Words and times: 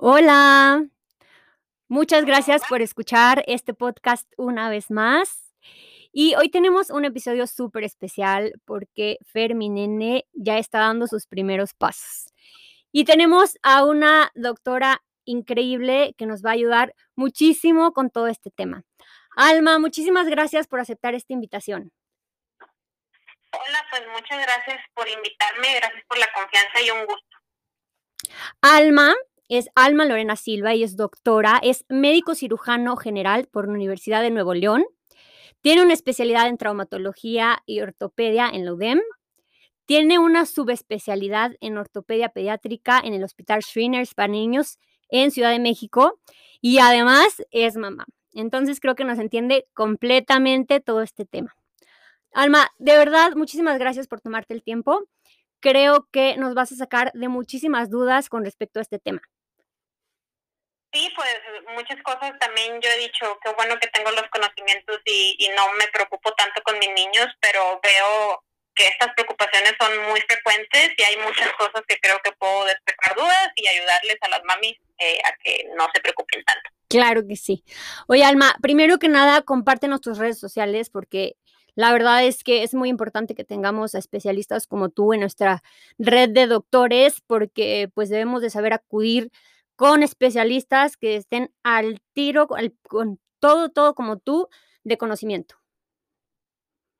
Hola, 0.00 0.86
muchas 1.88 2.24
gracias 2.24 2.62
por 2.68 2.82
escuchar 2.82 3.42
este 3.48 3.74
podcast 3.74 4.32
una 4.36 4.70
vez 4.70 4.92
más. 4.92 5.52
Y 6.12 6.36
hoy 6.36 6.50
tenemos 6.50 6.90
un 6.90 7.04
episodio 7.04 7.48
súper 7.48 7.82
especial 7.82 8.52
porque 8.64 9.18
Fer, 9.26 9.56
mi 9.56 9.68
nene, 9.68 10.24
ya 10.34 10.58
está 10.58 10.78
dando 10.78 11.08
sus 11.08 11.26
primeros 11.26 11.74
pasos. 11.74 12.32
Y 12.92 13.06
tenemos 13.06 13.58
a 13.64 13.84
una 13.84 14.30
doctora 14.36 15.02
increíble 15.24 16.14
que 16.16 16.26
nos 16.26 16.44
va 16.44 16.50
a 16.50 16.52
ayudar 16.52 16.94
muchísimo 17.16 17.92
con 17.92 18.08
todo 18.08 18.28
este 18.28 18.52
tema. 18.52 18.84
Alma, 19.34 19.80
muchísimas 19.80 20.28
gracias 20.28 20.68
por 20.68 20.78
aceptar 20.78 21.16
esta 21.16 21.32
invitación. 21.32 21.90
Hola, 23.50 23.84
pues 23.90 24.02
muchas 24.12 24.40
gracias 24.46 24.80
por 24.94 25.08
invitarme, 25.08 25.74
gracias 25.74 26.04
por 26.06 26.18
la 26.18 26.32
confianza 26.32 26.82
y 26.82 26.90
un 26.92 27.04
gusto. 27.04 27.36
Alma 28.60 29.12
es 29.48 29.68
Alma 29.74 30.04
Lorena 30.04 30.36
Silva 30.36 30.74
y 30.74 30.82
es 30.82 30.96
doctora, 30.96 31.58
es 31.62 31.84
médico 31.88 32.34
cirujano 32.34 32.96
general 32.96 33.48
por 33.50 33.66
la 33.66 33.72
Universidad 33.72 34.22
de 34.22 34.30
Nuevo 34.30 34.54
León. 34.54 34.84
Tiene 35.60 35.82
una 35.82 35.94
especialidad 35.94 36.48
en 36.48 36.58
traumatología 36.58 37.62
y 37.66 37.80
ortopedia 37.80 38.48
en 38.48 38.64
la 38.64 38.74
UDEM. 38.74 39.00
Tiene 39.86 40.18
una 40.18 40.44
subespecialidad 40.44 41.52
en 41.60 41.78
ortopedia 41.78 42.28
pediátrica 42.28 43.00
en 43.02 43.14
el 43.14 43.24
Hospital 43.24 43.60
Shriners 43.60 44.14
para 44.14 44.28
niños 44.28 44.78
en 45.08 45.30
Ciudad 45.30 45.50
de 45.50 45.58
México 45.58 46.20
y 46.60 46.78
además 46.78 47.42
es 47.50 47.76
mamá. 47.76 48.04
Entonces 48.34 48.80
creo 48.80 48.94
que 48.94 49.04
nos 49.04 49.18
entiende 49.18 49.66
completamente 49.72 50.80
todo 50.80 51.02
este 51.02 51.24
tema. 51.24 51.56
Alma, 52.32 52.70
de 52.78 52.96
verdad, 52.96 53.32
muchísimas 53.34 53.78
gracias 53.78 54.06
por 54.06 54.20
tomarte 54.20 54.52
el 54.52 54.62
tiempo. 54.62 55.04
Creo 55.60 56.06
que 56.12 56.36
nos 56.36 56.54
vas 56.54 56.70
a 56.70 56.76
sacar 56.76 57.10
de 57.14 57.28
muchísimas 57.28 57.90
dudas 57.90 58.28
con 58.28 58.44
respecto 58.44 58.78
a 58.78 58.82
este 58.82 58.98
tema. 58.98 59.22
Sí, 60.92 61.12
pues 61.14 61.36
muchas 61.74 62.02
cosas 62.02 62.32
también 62.40 62.80
yo 62.80 62.88
he 62.90 62.98
dicho 62.98 63.38
que 63.44 63.52
bueno 63.52 63.78
que 63.78 63.88
tengo 63.88 64.10
los 64.10 64.28
conocimientos 64.30 65.00
y, 65.04 65.36
y 65.38 65.48
no 65.50 65.72
me 65.74 65.86
preocupo 65.88 66.32
tanto 66.32 66.62
con 66.62 66.78
mis 66.78 66.90
niños, 66.90 67.26
pero 67.40 67.80
veo 67.82 68.42
que 68.78 68.86
estas 68.86 69.12
preocupaciones 69.14 69.74
son 69.78 69.90
muy 70.08 70.20
frecuentes 70.20 70.90
y 70.96 71.02
hay 71.02 71.16
muchas 71.18 71.52
cosas 71.58 71.82
que 71.86 71.98
creo 72.00 72.18
que 72.22 72.30
puedo 72.38 72.64
despejar 72.64 73.16
dudas 73.16 73.50
y 73.56 73.66
ayudarles 73.66 74.16
a 74.20 74.28
las 74.28 74.40
mamis 74.44 74.76
eh, 74.98 75.18
a 75.24 75.36
que 75.42 75.66
no 75.76 75.88
se 75.92 76.00
preocupen 76.00 76.44
tanto. 76.44 76.70
Claro 76.88 77.26
que 77.26 77.36
sí. 77.36 77.64
Oye, 78.06 78.24
Alma, 78.24 78.56
primero 78.62 78.98
que 78.98 79.08
nada, 79.08 79.42
compártenos 79.42 80.00
tus 80.00 80.16
redes 80.16 80.38
sociales 80.38 80.90
porque 80.90 81.36
la 81.74 81.92
verdad 81.92 82.24
es 82.24 82.44
que 82.44 82.62
es 82.62 82.72
muy 82.72 82.88
importante 82.88 83.34
que 83.34 83.44
tengamos 83.44 83.94
a 83.94 83.98
especialistas 83.98 84.66
como 84.66 84.88
tú 84.88 85.12
en 85.12 85.20
nuestra 85.20 85.62
red 85.98 86.30
de 86.30 86.46
doctores 86.46 87.20
porque 87.26 87.90
pues 87.94 88.08
debemos 88.08 88.42
de 88.42 88.50
saber 88.50 88.72
acudir 88.72 89.30
con 89.78 90.02
especialistas 90.02 90.96
que 90.96 91.14
estén 91.14 91.54
al 91.62 92.02
tiro 92.12 92.48
con 92.48 93.20
todo, 93.38 93.70
todo 93.70 93.94
como 93.94 94.18
tú 94.18 94.48
de 94.82 94.98
conocimiento. 94.98 95.54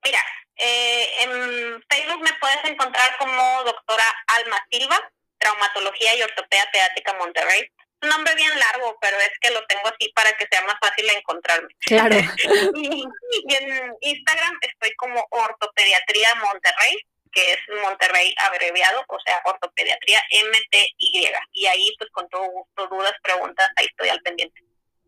Mira, 0.04 0.20
eh, 0.54 1.08
en 1.24 1.82
Facebook 1.90 2.22
me 2.22 2.32
puedes 2.40 2.64
encontrar 2.70 3.18
como 3.18 3.64
doctora 3.64 4.04
Alma 4.28 4.64
Silva, 4.70 4.96
Traumatología 5.38 6.14
y 6.14 6.22
Ortopedia 6.22 6.68
Pediátrica 6.72 7.14
Monterrey. 7.14 7.68
Un 8.00 8.10
nombre 8.10 8.36
bien 8.36 8.56
largo, 8.56 8.96
pero 9.00 9.16
es 9.18 9.32
que 9.40 9.50
lo 9.50 9.66
tengo 9.66 9.88
así 9.88 10.12
para 10.14 10.32
que 10.34 10.46
sea 10.48 10.62
más 10.62 10.76
fácil 10.80 11.10
encontrarme. 11.16 11.74
Claro. 11.80 12.14
y, 12.76 13.04
y 13.48 13.54
en 13.56 13.92
Instagram 14.02 14.56
estoy 14.60 14.94
como 14.94 15.26
Ortopediatría 15.30 16.28
Monterrey 16.36 16.96
que 17.32 17.52
es 17.52 17.58
Monterrey 17.82 18.34
abreviado, 18.48 19.02
o 19.08 19.18
sea, 19.24 19.40
ortopediatría 19.44 20.20
MTY. 20.30 21.28
Y 21.52 21.66
ahí, 21.66 21.90
pues 21.98 22.10
con 22.10 22.28
todo 22.28 22.42
gusto, 22.50 22.88
dudas, 22.94 23.14
preguntas, 23.22 23.68
ahí 23.76 23.86
estoy 23.86 24.08
al 24.08 24.20
pendiente. 24.20 24.60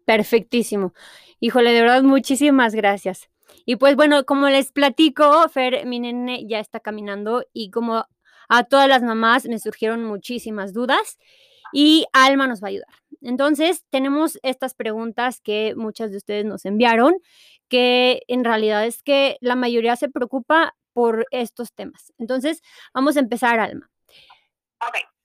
Perfectísimo. 0.05 0.93
Híjole, 1.41 1.73
de 1.73 1.83
verdad, 1.83 2.03
muchísimas 2.03 2.75
gracias. 2.75 3.31
Y 3.65 3.77
pues 3.77 3.97
bueno, 3.97 4.25
como 4.25 4.49
les 4.49 4.73
platico, 4.73 5.49
Fer, 5.49 5.87
mi 5.87 6.01
nene 6.01 6.47
ya 6.47 6.61
está 6.61 6.81
caminando 6.81 7.45
y 7.53 7.71
como 7.71 8.07
a 8.49 8.65
todas 8.65 8.89
las 8.89 9.03
mamás 9.03 9.47
me 9.47 9.59
surgieron 9.59 10.05
muchísimas 10.05 10.73
dudas 10.73 11.19
y 11.73 12.07
Alma 12.13 12.47
nos 12.47 12.63
va 12.63 12.67
a 12.67 12.71
ayudar. 12.71 12.89
Entonces, 13.23 13.85
tenemos 13.91 14.39
estas 14.43 14.75
preguntas 14.75 15.41
que 15.41 15.75
muchas 15.77 16.11
de 16.11 16.17
ustedes 16.17 16.45
nos 16.45 16.65
enviaron, 16.65 17.15
que 17.69 18.23
en 18.29 18.45
realidad 18.45 18.85
es 18.87 19.03
que 19.03 19.37
la 19.41 19.55
mayoría 19.55 19.95
se 19.97 20.09
preocupa 20.09 20.75
por 20.93 21.27
estos 21.31 21.73
temas. 21.73 22.13
Entonces, 22.19 22.63
vamos 22.93 23.17
a 23.17 23.21
empezar, 23.21 23.61
Alma. 23.61 23.91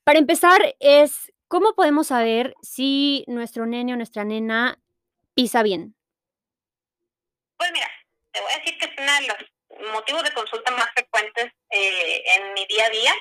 Para 0.04 0.20
empezar, 0.20 0.76
es 0.80 1.32
cómo 1.48 1.74
podemos 1.74 2.08
saber 2.08 2.54
si 2.62 3.24
nuestro 3.28 3.66
nene 3.66 3.94
o 3.94 3.98
nuestra 3.98 4.24
nena 4.24 4.80
pisa 5.34 5.64
bien. 5.64 5.96
Pues 7.58 7.72
mira, 7.72 7.90
te 8.32 8.42
voy 8.42 8.52
a 8.52 8.58
decir 8.58 8.78
que 8.78 8.86
es 8.86 8.92
uno 8.98 9.14
de 9.14 9.28
los 9.28 9.92
motivos 9.94 10.24
de 10.24 10.34
consulta 10.34 10.72
más 10.72 10.90
frecuentes 10.94 11.52
eh, 11.70 12.24
en 12.36 12.54
mi 12.54 12.66
día 12.68 12.86
a 12.86 12.90
día 12.90 13.14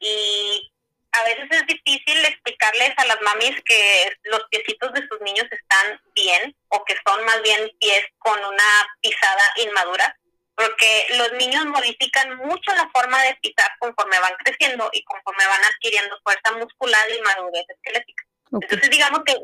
y 0.00 0.72
a 1.12 1.24
veces 1.24 1.48
es 1.50 1.66
difícil 1.66 2.24
explicarles 2.24 2.92
a 2.96 3.06
las 3.06 3.20
mamis 3.22 3.54
que 3.64 4.12
los 4.24 4.42
piecitos 4.50 4.92
de 4.92 5.06
sus 5.08 5.20
niños 5.22 5.46
están 5.50 6.00
bien 6.14 6.54
o 6.68 6.84
que 6.84 6.96
son 7.06 7.24
más 7.24 7.42
bien 7.42 7.70
pies 7.80 8.04
con 8.18 8.38
una 8.38 8.88
pisada 9.00 9.42
inmadura 9.56 10.16
porque 10.58 11.06
los 11.16 11.32
niños 11.34 11.66
modifican 11.66 12.36
mucho 12.38 12.74
la 12.74 12.90
forma 12.92 13.22
de 13.22 13.36
pisar 13.36 13.70
conforme 13.78 14.18
van 14.18 14.34
creciendo 14.42 14.90
y 14.92 15.04
conforme 15.04 15.46
van 15.46 15.64
adquiriendo 15.64 16.18
fuerza 16.24 16.50
muscular 16.58 17.08
y 17.16 17.22
madurez 17.22 17.64
esquelética. 17.68 18.24
Entonces, 18.50 18.90
digamos 18.90 19.22
que 19.24 19.36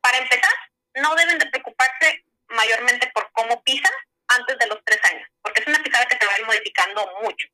para 0.00 0.18
empezar, 0.18 0.52
no 0.94 1.16
deben 1.16 1.38
de 1.38 1.46
preocuparse 1.46 2.24
mayormente 2.50 3.10
por 3.12 3.28
cómo 3.32 3.60
pisan 3.64 3.90
antes 4.28 4.56
de 4.58 4.68
los 4.68 4.78
tres 4.84 5.00
años, 5.10 5.28
porque 5.42 5.62
es 5.62 5.66
una 5.66 5.82
pisada 5.82 6.06
que 6.06 6.16
se 6.16 6.26
va 6.26 6.32
a 6.32 6.38
ir 6.38 6.46
modificando 6.46 7.12
mucho. 7.22 7.48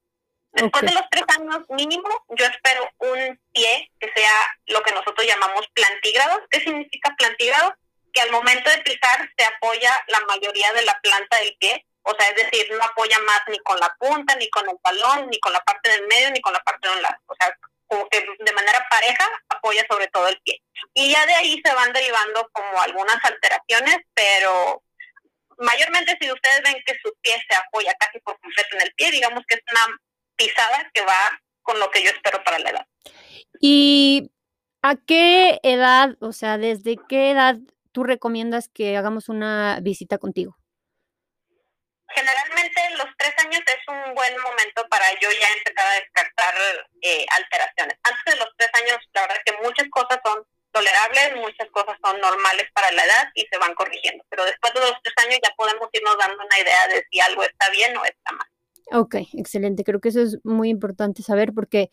Después 0.53 0.85
de 0.85 0.93
los 0.93 1.05
tres 1.11 1.25
años 1.39 1.61
mínimo, 1.71 2.27
yo 2.29 2.45
espero 2.45 2.87
un 2.99 3.41
pie 3.55 3.91
que 4.01 4.13
sea 4.15 4.35
lo 4.67 4.83
que 4.83 4.93
nosotros 4.93 5.27
llamamos 5.27 5.67
plantígrado. 5.73 6.47
¿Qué 6.51 6.61
significa 6.61 7.15
plantígrado? 7.17 7.75
Que 8.13 8.21
al 8.21 8.31
momento 8.31 8.69
de 8.69 8.83
pisar 8.83 9.31
se 9.35 9.45
apoya 9.47 9.97
la 10.09 10.21
mayoría 10.27 10.75
de 10.75 10.83
la 10.83 11.01
planta 11.01 11.39
del 11.39 11.57
pie 11.59 11.87
o 12.03 12.15
sea, 12.19 12.29
es 12.29 12.37
decir, 12.37 12.67
no 12.73 12.83
apoya 12.83 13.19
más 13.21 13.41
ni 13.49 13.59
con 13.61 13.79
la 13.79 13.95
punta, 13.99 14.35
ni 14.37 14.49
con 14.51 14.69
el 14.69 14.77
talón, 14.83 15.29
ni 15.31 15.39
con 15.39 15.53
la 15.53 15.61
parte 15.61 15.91
del 15.91 16.07
medio, 16.07 16.31
ni 16.31 16.41
con 16.41 16.53
la 16.53 16.61
parte 16.61 16.89
de 16.89 16.95
un 16.95 17.03
lado. 17.03 17.17
O 17.27 17.35
sea, 17.39 17.57
como 17.87 18.09
que 18.09 18.21
de 18.21 18.53
manera 18.53 18.85
pareja 18.91 19.29
apoya 19.49 19.85
sobre 19.89 20.09
todo 20.09 20.27
el 20.29 20.41
pie. 20.43 20.61
Y 20.95 21.12
ya 21.12 21.27
de 21.27 21.35
ahí 21.35 21.61
se 21.65 21.75
van 21.75 21.93
derivando 21.93 22.49
como 22.53 22.81
algunas 22.81 23.19
alteraciones, 23.23 23.99
pero 24.15 24.83
mayormente 25.59 26.17
si 26.21 26.33
ustedes 26.33 26.62
ven 26.62 26.83
que 26.87 26.95
su 27.03 27.15
pie 27.21 27.35
se 27.49 27.57
apoya 27.57 27.95
casi 28.01 28.19
por 28.21 28.39
completo 28.41 28.77
en 28.77 28.83
el 28.83 28.95
pie, 28.95 29.11
digamos 29.11 29.45
que 29.47 29.55
es 29.55 29.62
una 29.71 29.97
pisada 30.37 30.91
que 30.93 31.03
va 31.03 31.41
con 31.62 31.79
lo 31.79 31.91
que 31.91 32.03
yo 32.03 32.11
espero 32.11 32.43
para 32.43 32.59
la 32.59 32.71
edad. 32.71 32.87
¿Y 33.61 34.33
a 34.83 34.97
qué 34.97 35.61
edad, 35.62 36.17
o 36.21 36.33
sea, 36.33 36.59
desde 36.59 36.97
qué 37.09 37.31
edad 37.31 37.57
tú 37.93 38.03
recomiendas 38.03 38.69
que 38.69 38.97
hagamos 38.97 39.29
una 39.29 39.79
visita 39.81 40.19
contigo? 40.19 40.57
Generalmente 42.15 42.81
los 42.97 43.09
tres 43.17 43.34
años 43.39 43.61
es 43.67 43.83
un 43.89 44.15
buen 44.15 44.34
momento 44.41 44.87
para 44.89 45.06
yo 45.21 45.28
ya 45.31 45.49
empezar 45.59 45.87
a 45.87 46.00
descartar 46.00 46.55
eh, 47.00 47.27
alteraciones. 47.37 47.97
Antes 48.03 48.34
de 48.34 48.37
los 48.37 48.49
tres 48.56 48.71
años, 48.75 48.99
la 49.15 49.23
verdad 49.23 49.39
es 49.39 49.53
que 49.53 49.62
muchas 49.62 49.89
cosas 49.89 50.21
son 50.25 50.45
tolerables, 50.73 51.37
muchas 51.37 51.69
cosas 51.71 51.97
son 52.03 52.21
normales 52.21 52.67
para 52.75 52.91
la 52.93 53.05
edad 53.05 53.28
y 53.34 53.47
se 53.47 53.59
van 53.59 53.75
corrigiendo. 53.75 54.25
Pero 54.28 54.45
después 54.45 54.73
de 54.75 54.81
los 54.81 54.95
tres 55.03 55.15
años 55.25 55.39
ya 55.43 55.55
podemos 55.56 55.89
irnos 55.93 56.17
dando 56.19 56.43
una 56.45 56.59
idea 56.59 56.89
de 56.89 57.06
si 57.11 57.21
algo 57.21 57.43
está 57.45 57.71
bien 57.71 57.97
o 57.97 58.05
está 58.05 58.33
mal. 58.33 58.49
Ok, 58.93 59.17
excelente. 59.34 59.84
Creo 59.84 60.00
que 60.00 60.09
eso 60.09 60.21
es 60.21 60.39
muy 60.44 60.69
importante 60.69 61.23
saber 61.23 61.53
porque, 61.55 61.91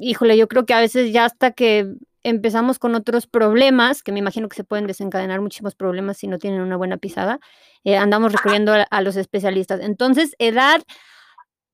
híjole, 0.00 0.36
yo 0.36 0.48
creo 0.48 0.66
que 0.66 0.74
a 0.74 0.80
veces 0.80 1.12
ya 1.12 1.24
hasta 1.24 1.52
que 1.52 1.86
empezamos 2.22 2.78
con 2.78 2.94
otros 2.94 3.26
problemas, 3.26 4.02
que 4.02 4.12
me 4.12 4.18
imagino 4.18 4.48
que 4.48 4.56
se 4.56 4.64
pueden 4.64 4.86
desencadenar 4.86 5.40
muchísimos 5.40 5.74
problemas 5.74 6.18
si 6.18 6.26
no 6.26 6.38
tienen 6.38 6.60
una 6.60 6.76
buena 6.76 6.98
pisada, 6.98 7.40
eh, 7.84 7.96
andamos 7.96 8.32
recurriendo 8.32 8.72
a, 8.72 9.02
los 9.02 9.16
especialistas. 9.16 9.80
Entonces, 9.80 10.34
edad 10.38 10.82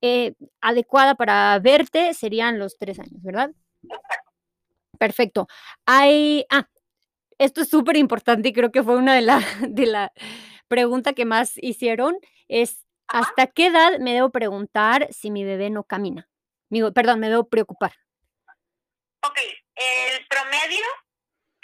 eh, 0.00 0.34
adecuada 0.60 1.14
para 1.14 1.58
verte 1.58 2.14
serían 2.14 2.58
los 2.58 2.78
tres 2.78 2.98
años, 2.98 3.22
¿verdad? 3.22 3.50
Perfecto. 4.98 5.46
Hay, 5.84 6.46
ah, 6.50 6.68
esto 7.38 7.60
es 7.62 7.68
súper 7.68 7.96
importante 7.96 8.48
y 8.48 8.52
creo 8.52 8.70
que 8.70 8.82
fue 8.82 8.96
una 8.96 9.14
de 9.14 9.22
las 9.22 9.44
de 9.68 9.86
la 9.86 10.12
pregunta 10.68 11.12
que 11.12 11.24
más 11.24 11.52
hicieron, 11.56 12.16
es 12.48 12.84
¿hasta 13.08 13.46
qué 13.46 13.66
edad 13.66 13.98
me 13.98 14.14
debo 14.14 14.30
preguntar 14.30 15.08
si 15.12 15.30
mi 15.30 15.44
bebé 15.44 15.70
no 15.70 15.84
camina? 15.84 16.28
perdón, 16.94 17.20
me 17.20 17.30
debo 17.30 17.48
preocupar. 17.48 17.92
Ok, 19.22 19.38
el 19.38 20.26
promedio 20.28 20.84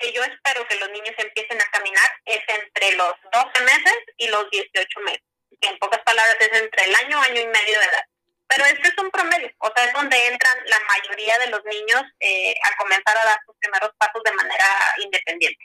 que 0.02 0.12
yo 0.12 0.22
espero 0.24 0.66
que 0.66 0.76
los 0.76 0.90
niños 0.90 1.14
empiecen 1.16 1.60
a 1.60 1.70
caminar 1.70 2.10
es 2.26 2.42
entre 2.48 2.96
los 2.96 3.14
12 3.32 3.60
meses 3.62 3.96
y 4.16 4.28
los 4.28 4.50
18 4.50 5.00
meses, 5.00 5.22
que 5.60 5.68
en 5.68 5.78
pocas 5.78 6.00
palabras 6.00 6.36
es 6.40 6.52
entre 6.60 6.84
el 6.84 6.94
año, 6.96 7.20
año 7.20 7.40
y 7.40 7.46
medio 7.46 7.78
de 7.78 7.84
edad. 7.86 8.04
Pero 8.48 8.66
este 8.66 8.88
es 8.88 8.98
un 8.98 9.10
promedio, 9.10 9.50
o 9.58 9.72
sea, 9.74 9.84
es 9.84 9.92
donde 9.94 10.26
entran 10.26 10.58
la 10.66 10.78
mayoría 10.80 11.38
de 11.38 11.46
los 11.46 11.64
niños 11.64 12.02
eh, 12.20 12.54
a 12.64 12.76
comenzar 12.76 13.16
a 13.16 13.24
dar 13.24 13.38
sus 13.46 13.56
primeros 13.58 13.90
pasos 13.96 14.22
de 14.24 14.32
manera 14.32 14.66
independiente. 14.98 15.64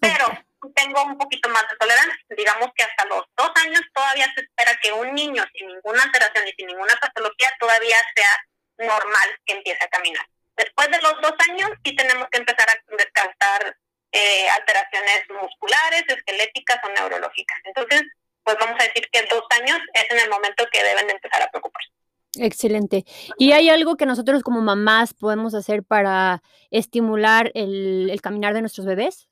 Pero 0.00 0.26
tengo 0.74 1.02
un 1.04 1.16
poquito 1.16 1.48
más 1.48 1.62
de 1.70 1.76
tolerancia. 1.78 2.24
Digamos 2.36 2.70
que 2.74 2.82
hasta 2.82 3.06
los 3.06 3.24
dos 3.36 3.50
años 3.64 3.80
todavía 3.94 4.30
se 4.34 4.42
espera 4.42 4.78
que 4.82 4.92
un 4.92 5.14
niño 5.14 5.44
sin 5.54 5.68
ninguna 5.68 6.02
alteración 6.02 6.46
y 6.48 6.52
sin 6.52 6.66
ninguna 6.66 6.94
patología 6.96 7.50
todavía 7.58 7.96
sea 8.14 8.44
normal 8.78 9.38
que 9.46 9.54
empiece 9.54 9.82
a 9.82 9.88
caminar. 9.88 10.26
Después 10.56 10.88
de 10.90 11.00
los 11.02 11.20
dos 11.20 11.34
años 11.50 11.70
sí 11.84 11.94
tenemos 11.94 12.26
que 12.30 12.38
empezar 12.38 12.68
a 12.68 12.96
descartar 12.96 13.76
eh, 14.12 14.48
alteraciones 14.48 15.24
musculares, 15.40 16.04
esqueléticas 16.08 16.78
o 16.84 16.88
neurológicas. 16.88 17.58
Entonces, 17.64 18.02
pues 18.42 18.56
vamos 18.58 18.80
a 18.80 18.84
decir 18.84 19.08
que 19.10 19.22
dos 19.30 19.44
años 19.60 19.78
es 19.92 20.10
en 20.10 20.18
el 20.20 20.30
momento 20.30 20.64
que 20.72 20.82
deben 20.82 21.10
empezar 21.10 21.42
a 21.42 21.50
preocuparse. 21.50 21.90
Excelente. 22.38 23.04
¿Y 23.38 23.52
hay 23.52 23.70
algo 23.70 23.96
que 23.96 24.06
nosotros 24.06 24.42
como 24.42 24.60
mamás 24.60 25.14
podemos 25.14 25.54
hacer 25.54 25.82
para 25.82 26.42
estimular 26.70 27.50
el, 27.54 28.10
el 28.10 28.20
caminar 28.20 28.54
de 28.54 28.60
nuestros 28.60 28.86
bebés? 28.86 29.28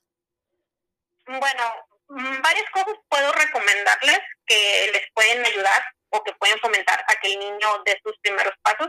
Bueno, 1.26 1.65
mm, 2.09 2.43
varias 2.43 2.71
cosas 2.73 2.94
puedo 3.09 3.32
recomendarles 3.32 4.21
que 4.47 4.91
les 4.93 5.03
pueden 5.15 5.44
ayudar 5.44 5.82
o 6.11 6.23
que 6.23 6.32
pueden 6.35 6.59
fomentar 6.59 7.00
a 7.09 7.21
que 7.21 7.32
el 7.32 7.38
niño 7.38 7.69
dé 7.85 7.99
sus 8.03 8.17
primeros 8.19 8.55
pasos. 8.62 8.88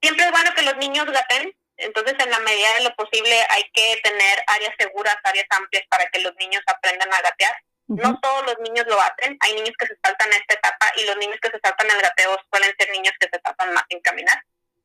Siempre 0.00 0.24
es 0.24 0.30
bueno 0.30 0.54
que 0.54 0.62
los 0.62 0.76
niños 0.76 1.06
gaten, 1.06 1.52
entonces 1.78 2.14
en 2.18 2.30
la 2.30 2.38
medida 2.40 2.74
de 2.74 2.84
lo 2.84 2.94
posible 2.96 3.34
hay 3.50 3.64
que 3.72 4.00
tener 4.02 4.44
áreas 4.46 4.74
seguras, 4.78 5.16
áreas 5.24 5.46
amplias 5.50 5.84
para 5.88 6.06
que 6.06 6.20
los 6.20 6.34
niños 6.36 6.62
aprendan 6.66 7.12
a 7.12 7.20
gatear. 7.22 7.54
No 7.88 8.18
todos 8.18 8.44
los 8.46 8.58
niños 8.60 8.84
lo 8.88 9.00
hacen, 9.00 9.38
hay 9.40 9.54
niños 9.54 9.74
que 9.78 9.86
se 9.86 9.96
saltan 10.02 10.32
esta 10.32 10.54
etapa 10.54 10.92
y 10.96 11.04
los 11.04 11.16
niños 11.18 11.38
que 11.40 11.50
se 11.50 11.60
saltan 11.62 11.88
el 11.88 12.02
gateo 12.02 12.36
suelen 12.50 12.74
ser 12.76 12.90
niños 12.90 13.14
que 13.20 13.28
se 13.32 13.40
saltan 13.40 13.72
más 13.74 13.84
en 13.90 14.00
caminar. 14.00 14.42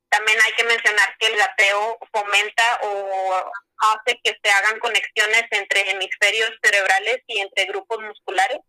También 0.09 0.37
hay 0.45 0.53
que 0.53 0.65
mencionar 0.65 1.15
que 1.17 1.27
el 1.27 1.37
gateo 1.37 1.97
fomenta 2.11 2.79
o 2.83 3.51
hace 3.81 4.19
que 4.23 4.37
se 4.43 4.51
hagan 4.51 4.77
conexiones 4.79 5.45
entre 5.49 5.89
hemisferios 5.89 6.51
cerebrales 6.61 7.21
y 7.25 7.39
entre 7.39 7.65
grupos 7.65 7.99
musculares. 8.01 8.59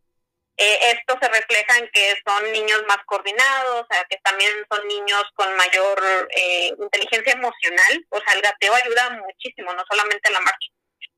Eh, 0.57 0.79
esto 0.93 1.19
se 1.21 1.29
refleja 1.29 1.79
en 1.79 1.89
que 1.93 2.15
son 2.27 2.53
niños 2.53 2.83
más 2.87 2.99
coordinados, 3.07 3.83
o 3.83 3.87
sea, 3.91 4.05
que 4.05 4.19
también 4.23 4.53
son 4.71 4.87
niños 4.87 5.25
con 5.35 5.55
mayor 5.57 6.29
eh, 6.31 6.75
inteligencia 6.79 7.33
emocional. 7.33 8.07
O 8.11 8.21
sea, 8.21 8.35
el 8.35 8.43
gateo 8.43 8.75
ayuda 8.75 9.11
muchísimo, 9.11 9.73
no 9.73 9.83
solamente 9.91 10.31
la 10.31 10.41
marcha. 10.41 10.69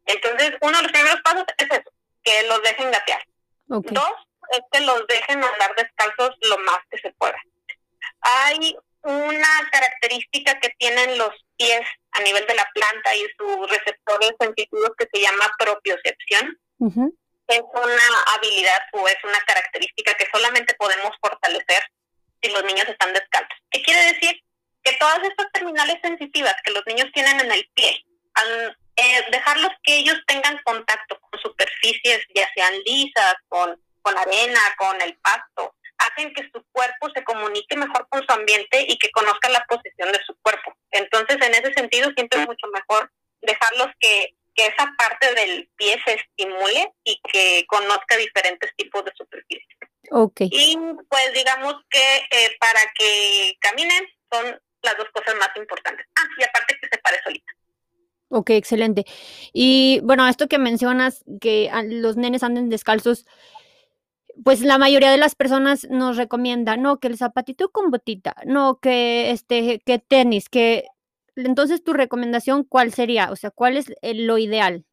Entonces, 0.07 0.53
uno 0.61 0.77
de 0.77 0.83
los 0.83 0.93
primeros 0.93 1.21
pasos 1.23 1.45
es 1.59 1.71
eso, 1.71 1.91
que 2.23 2.43
los 2.45 2.63
dejen 2.63 2.91
gatear. 2.91 3.23
Dos, 3.67 4.13
es 4.53 4.61
que 4.71 4.81
los 4.81 5.07
dejen 5.07 5.43
andar 5.43 5.75
descalzos 5.77 6.37
lo 6.43 6.59
más 6.59 6.79
que 6.91 6.99
se 6.99 7.11
pueda. 7.13 7.41
Hay 8.21 8.77
una 9.03 9.71
característica 9.71 10.59
que 10.61 10.71
tienen 10.79 11.19
los 11.19 11.33
pies 11.57 11.83
a 12.13 12.21
nivel 12.21 12.47
de 12.47 12.55
la 12.55 12.69
planta 12.75 13.15
y 13.17 13.27
sus 13.37 13.71
receptores 13.71 14.33
sensitivos 14.39 14.91
que 14.97 15.09
se 15.13 15.21
llama 15.21 15.51
propiocepción. 15.59 16.59
Es 17.49 17.61
una 17.61 18.35
habilidad 18.35 18.83
o 18.93 19.07
es 19.09 19.17
una 19.23 19.41
característica 19.41 20.15
que 20.15 20.29
solamente 20.33 20.75
podemos 20.75 21.15
fortalecer 21.21 21.83
si 22.43 22.51
los 22.51 22.65
niños 22.65 22.89
están 22.89 23.13
descalzos. 23.13 23.59
¿Qué 23.71 23.83
quiere 23.83 24.13
decir? 24.13 24.41
Que 24.83 24.93
todas 24.97 25.23
estas 25.23 25.51
terminales 25.53 25.99
sensitivas 26.03 26.55
que 26.65 26.73
los 26.73 26.83
niños 26.87 27.11
tienen 27.13 27.41
en 27.41 27.53
el 27.53 27.69
pie, 27.75 28.05
al 28.35 28.77
eh, 28.97 29.25
dejarlos 29.31 29.71
que 29.83 29.97
ellos 29.97 30.17
tengan 30.27 30.61
contacto 30.65 31.19
con 31.21 31.41
superficies, 31.41 32.27
ya 32.35 32.49
sean 32.55 32.75
lisas, 32.85 33.35
con, 33.49 33.81
con 34.03 34.17
arena, 34.17 34.61
con 34.79 35.01
el 35.03 35.17
pasto, 35.19 35.75
hacen 35.99 36.33
que 36.35 36.49
su 36.53 36.65
cuerpo 36.73 37.09
se 37.15 37.25
comunique 37.25 37.77
mejor 37.77 38.07
con 38.09 38.25
su 38.27 38.33
ambiente 38.33 38.85
y 38.89 38.99
que 38.99 39.11
conozca 39.11 39.49
la 39.49 39.65
posición 39.67 40.13
de 40.13 40.21
su 40.27 40.37
cuerpo. 40.43 40.77
Entonces, 40.91 41.37
en 41.41 41.55
ese 41.55 41.73
sentido, 41.73 42.11
siempre 42.15 42.41
es 42.41 42.47
mucho 42.47 42.67
mejor 42.69 43.11
dejarlos 43.41 43.89
que, 44.01 44.35
que 44.55 44.67
esa 44.67 44.93
parte 44.97 45.35
del 45.35 45.69
pie 45.77 46.01
se 46.05 46.15
estimule 46.15 46.93
y 47.05 47.21
que 47.33 47.65
conozca 47.67 48.17
diferentes 48.17 48.71
tipos 48.77 49.05
de 49.05 49.13
superficies. 49.17 49.77
Okay. 50.11 50.49
Y 50.51 50.79
pues 51.09 51.33
digamos 51.35 51.75
que 51.91 52.17
eh, 52.31 52.57
para 52.61 52.81
que 52.97 53.57
caminen 53.61 54.07
son 54.31 54.61
las 54.83 54.97
dos 54.97 55.09
cosas 55.13 55.35
más 55.37 55.51
importantes. 55.57 56.07
Ah, 56.17 56.29
y 56.39 56.45
aparte 56.45 56.79
que 56.81 56.89
se 56.89 56.99
pare 56.99 57.19
solita. 57.25 57.53
Ok, 58.29 58.51
excelente. 58.51 59.05
Y 59.53 60.01
bueno, 60.03 60.27
esto 60.27 60.49
que 60.49 60.59
mencionas, 60.59 61.25
que 61.41 61.71
los 61.85 62.17
nenes 62.17 62.43
anden 62.43 62.69
descalzos, 62.69 63.27
pues 64.43 64.61
la 64.61 64.79
mayoría 64.79 65.11
de 65.11 65.19
las 65.19 65.35
personas 65.35 65.87
nos 65.91 66.17
recomienda, 66.17 66.77
no, 66.77 66.99
que 66.99 67.09
el 67.09 67.17
zapatito 67.17 67.71
con 67.71 67.91
botita, 67.91 68.35
no, 68.45 68.81
que 68.81 69.31
este, 69.31 69.81
que 69.87 69.99
tenis, 70.01 70.49
que 70.49 70.89
entonces 71.37 71.83
tu 71.83 71.93
recomendación, 71.93 72.65
¿cuál 72.65 72.93
sería? 72.93 73.31
O 73.31 73.37
sea, 73.37 73.51
¿cuál 73.51 73.77
es 73.77 73.93
lo 74.03 74.39
ideal? 74.39 74.85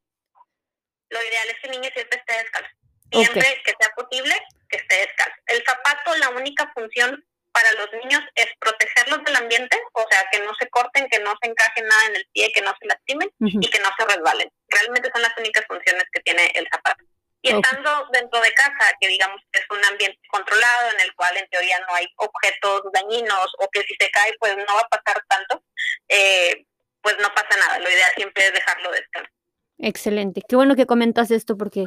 Lo 1.10 1.20
ideal 1.22 1.50
es 1.50 1.60
que 1.60 1.68
el 1.68 1.72
niño 1.72 1.90
siempre 1.94 2.20
esté 2.20 2.34
descalzo. 2.34 2.70
Siempre 3.12 3.62
que 3.66 3.74
sea 3.78 3.94
posible, 3.96 4.34
que 4.70 4.78
esté 4.78 4.96
descalzo. 4.96 5.36
El 5.48 5.64
zapato, 5.64 6.16
la 6.16 6.30
única 6.30 6.72
función 6.74 7.24
para 7.52 7.72
los 7.74 7.92
niños 8.02 8.24
es 8.36 8.48
protegerlos 8.60 9.24
del 9.26 9.36
ambiente, 9.36 9.78
o 9.94 10.06
sea, 10.10 10.26
que 10.32 10.40
no 10.40 10.54
se 10.56 10.70
corten, 10.70 11.10
que 11.10 11.20
no 11.20 11.34
se 11.42 11.50
encajen 11.50 11.86
nada 11.86 12.06
en 12.08 12.16
el 12.16 12.28
pie, 12.34 12.52
que 12.54 12.62
no 12.62 12.74
se 12.80 12.88
lastimen 12.88 13.30
y 13.40 13.70
que 13.70 13.80
no 13.80 13.90
se 13.98 14.06
resbalen. 14.06 14.50
Realmente 14.70 15.10
son 15.14 15.22
las 15.22 15.38
únicas 15.38 15.66
funciones 15.68 16.06
que 16.14 16.22
tiene 16.22 16.50
el 16.56 16.68
zapato. 16.72 17.04
Y 17.44 17.50
estando 17.50 18.08
dentro 18.14 18.40
de 18.40 18.54
casa, 18.54 18.96
que 19.00 19.08
digamos 19.08 19.42
que 19.52 19.60
es 19.60 19.66
un 19.72 19.84
ambiente 19.84 20.20
controlado 20.30 20.92
en 20.94 21.02
el 21.02 21.16
cual 21.16 21.36
en 21.38 21.50
teoría 21.50 21.80
no 21.80 21.96
hay 21.96 22.08
objetos 22.18 22.84
dañinos 22.94 23.52
o 23.58 23.70
que 23.72 23.82
si 23.82 23.96
se 24.00 24.12
cae 24.12 24.32
pues 24.40 24.56
no 24.56 24.76
va 24.76 24.82
a 24.82 24.90
pasar 24.90 25.24
tanto, 25.28 25.64
eh, 26.12 26.66
pues 27.02 27.16
no 27.22 27.30
pasa 27.34 27.58
nada. 27.58 27.80
Lo 27.80 27.90
ideal 27.90 28.12
siempre 28.16 28.46
es 28.46 28.54
dejarlo 28.54 28.92
descansar. 28.92 29.32
Excelente. 29.80 30.42
Qué 30.48 30.56
bueno 30.56 30.76
que 30.76 30.86
comentas 30.86 31.32
esto 31.32 31.58
porque 31.58 31.86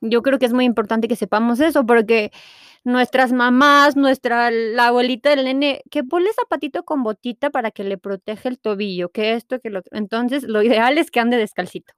yo 0.00 0.22
creo 0.22 0.38
que 0.38 0.46
es 0.46 0.52
muy 0.52 0.64
importante 0.64 1.08
que 1.08 1.16
sepamos 1.16 1.58
eso 1.60 1.84
porque 1.84 2.30
nuestras 2.84 3.32
mamás, 3.32 3.96
nuestra 3.96 4.50
la 4.50 4.88
abuelita 4.88 5.30
del 5.30 5.44
nene, 5.44 5.82
que 5.90 6.04
ponle 6.04 6.32
zapatito 6.34 6.84
con 6.84 7.02
botita 7.02 7.50
para 7.50 7.70
que 7.70 7.84
le 7.84 7.98
proteja 7.98 8.48
el 8.48 8.60
tobillo, 8.60 9.10
que 9.10 9.34
esto, 9.34 9.60
que 9.60 9.70
lo 9.70 9.82
Entonces, 9.90 10.44
lo 10.44 10.62
ideal 10.62 10.98
es 10.98 11.10
que 11.10 11.20
ande 11.20 11.36
descalcito. 11.36 11.92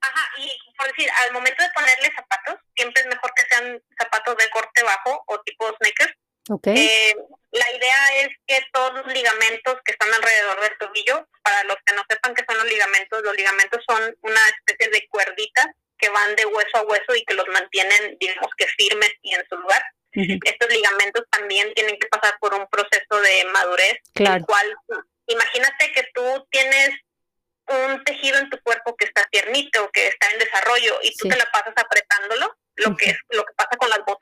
Ajá, 0.00 0.22
y 0.38 0.48
por 0.76 0.86
decir, 0.88 1.08
al 1.26 1.32
momento 1.32 1.62
de 1.62 1.70
ponerle 1.74 2.10
zapatos, 2.14 2.60
siempre 2.74 3.02
es 3.02 3.08
mejor 3.08 3.32
que 3.34 3.42
sean 3.54 3.82
zapatos 4.00 4.36
de 4.36 4.50
corte 4.50 4.82
bajo 4.82 5.22
o 5.26 5.40
tipo 5.42 5.66
sneakers. 5.76 6.14
Okay. 6.48 6.76
Eh, 6.76 7.16
la 7.52 7.70
idea 7.70 8.22
es 8.22 8.28
que 8.46 8.64
todos 8.72 8.94
los 8.94 9.06
ligamentos 9.12 9.76
que 9.84 9.92
están 9.92 10.12
alrededor 10.12 10.60
del 10.60 10.78
tobillo, 10.78 11.28
para 11.42 11.64
los 11.64 11.76
que 11.84 11.94
no 11.94 12.02
sepan 12.08 12.34
qué 12.34 12.44
son 12.48 12.56
los 12.58 12.66
ligamentos, 12.66 13.22
los 13.22 13.36
ligamentos 13.36 13.84
son 13.86 14.16
una 14.22 14.40
especie 14.48 14.90
de 14.90 15.06
cuerditas 15.08 15.66
que 15.98 16.08
van 16.08 16.34
de 16.34 16.46
hueso 16.46 16.78
a 16.78 16.82
hueso 16.82 17.14
y 17.14 17.24
que 17.24 17.34
los 17.34 17.46
mantienen, 17.48 18.16
digamos 18.18 18.50
que 18.56 18.66
firmes 18.66 19.12
y 19.22 19.34
en 19.34 19.46
su 19.48 19.56
lugar. 19.56 19.82
Estos 20.14 20.68
ligamentos 20.68 21.24
también 21.30 21.72
tienen 21.74 21.98
que 21.98 22.06
pasar 22.08 22.36
por 22.38 22.52
un 22.52 22.66
proceso 22.68 23.20
de 23.20 23.44
madurez, 23.46 23.98
claro. 24.12 24.36
el 24.36 24.44
cual, 24.44 24.76
imagínate 25.26 25.92
que 25.92 26.06
tú 26.12 26.46
tienes 26.50 26.90
un 27.68 28.04
tejido 28.04 28.38
en 28.38 28.50
tu 28.50 28.60
cuerpo 28.62 28.94
que 28.96 29.06
está 29.06 29.24
tiernito, 29.30 29.90
que 29.90 30.08
está 30.08 30.30
en 30.30 30.38
desarrollo 30.38 30.98
y 31.02 31.16
tú 31.16 31.28
te 31.28 31.36
la 31.36 31.46
pasas 31.50 31.72
apretándolo, 31.76 32.54
lo 32.76 32.96
que 32.96 33.10
es 33.10 33.18
lo 33.30 33.44
que 33.44 33.54
pasa 33.54 33.76
con 33.78 33.88
las 33.88 34.04
botas, 34.04 34.21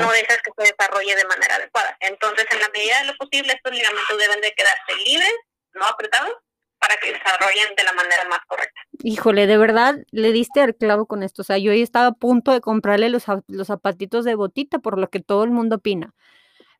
no 0.00 0.12
dejas 0.12 0.38
que 0.42 0.50
se 0.56 0.72
desarrolle 0.72 1.16
de 1.16 1.24
manera 1.24 1.56
adecuada. 1.56 1.96
Entonces, 2.00 2.46
en 2.50 2.60
la 2.60 2.68
medida 2.68 3.00
de 3.00 3.06
lo 3.06 3.16
posible, 3.16 3.52
estos 3.52 3.72
ligamentos 3.72 4.18
deben 4.18 4.40
de 4.40 4.52
quedarse 4.52 5.04
libres, 5.04 5.34
no 5.74 5.86
apretados, 5.86 6.34
para 6.82 6.96
que 6.96 7.12
desarrollen 7.12 7.76
de 7.76 7.84
la 7.84 7.92
manera 7.92 8.24
más 8.28 8.40
correcta. 8.46 8.80
Híjole, 9.04 9.46
de 9.46 9.56
verdad 9.56 9.94
le 10.10 10.32
diste 10.32 10.60
al 10.60 10.74
clavo 10.74 11.06
con 11.06 11.22
esto. 11.22 11.42
O 11.42 11.44
sea, 11.44 11.58
yo 11.58 11.70
estaba 11.72 12.08
a 12.08 12.12
punto 12.12 12.52
de 12.52 12.60
comprarle 12.60 13.08
los, 13.08 13.24
los 13.46 13.68
zapatitos 13.68 14.24
de 14.24 14.34
botita 14.34 14.80
por 14.80 14.98
lo 14.98 15.08
que 15.08 15.20
todo 15.20 15.44
el 15.44 15.50
mundo 15.50 15.76
opina. 15.76 16.12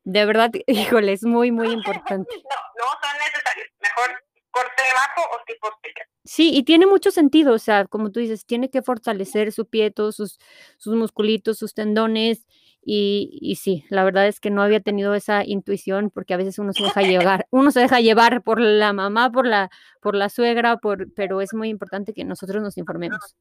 De 0.03 0.25
verdad, 0.25 0.51
híjole, 0.67 1.13
es 1.13 1.23
muy, 1.23 1.51
muy 1.51 1.67
importante. 1.71 2.35
No, 2.35 2.85
no 2.85 2.91
son 3.01 3.17
necesarios. 3.17 3.67
Mejor 3.79 4.23
corte 4.51 4.83
bajo 4.95 5.21
o 5.35 5.43
tipo 5.45 5.67
sticker. 5.79 6.07
Sí, 6.25 6.51
y 6.53 6.63
tiene 6.63 6.85
mucho 6.85 7.11
sentido, 7.11 7.53
o 7.53 7.59
sea, 7.59 7.85
como 7.85 8.11
tú 8.11 8.19
dices, 8.19 8.45
tiene 8.45 8.69
que 8.69 8.81
fortalecer 8.81 9.51
su 9.51 9.65
pie, 9.65 9.91
todos 9.91 10.15
sus, 10.15 10.37
sus 10.77 10.95
musculitos, 10.95 11.57
sus 11.57 11.73
tendones, 11.73 12.45
y, 12.85 13.37
y, 13.41 13.55
sí, 13.55 13.85
la 13.89 14.03
verdad 14.03 14.27
es 14.27 14.39
que 14.39 14.49
no 14.49 14.61
había 14.61 14.79
tenido 14.79 15.15
esa 15.15 15.43
intuición 15.45 16.09
porque 16.09 16.33
a 16.33 16.37
veces 16.37 16.59
uno 16.59 16.73
se 16.73 16.83
deja 16.83 17.01
llevar, 17.01 17.47
uno 17.49 17.71
se 17.71 17.79
deja 17.79 17.99
llevar 17.99 18.41
por 18.43 18.59
la 18.59 18.93
mamá, 18.93 19.31
por 19.31 19.47
la, 19.47 19.69
por 20.01 20.15
la 20.15 20.29
suegra, 20.29 20.77
por, 20.77 21.13
pero 21.13 21.41
es 21.41 21.53
muy 21.53 21.69
importante 21.69 22.13
que 22.13 22.25
nosotros 22.25 22.61
nos 22.61 22.77
informemos 22.77 23.35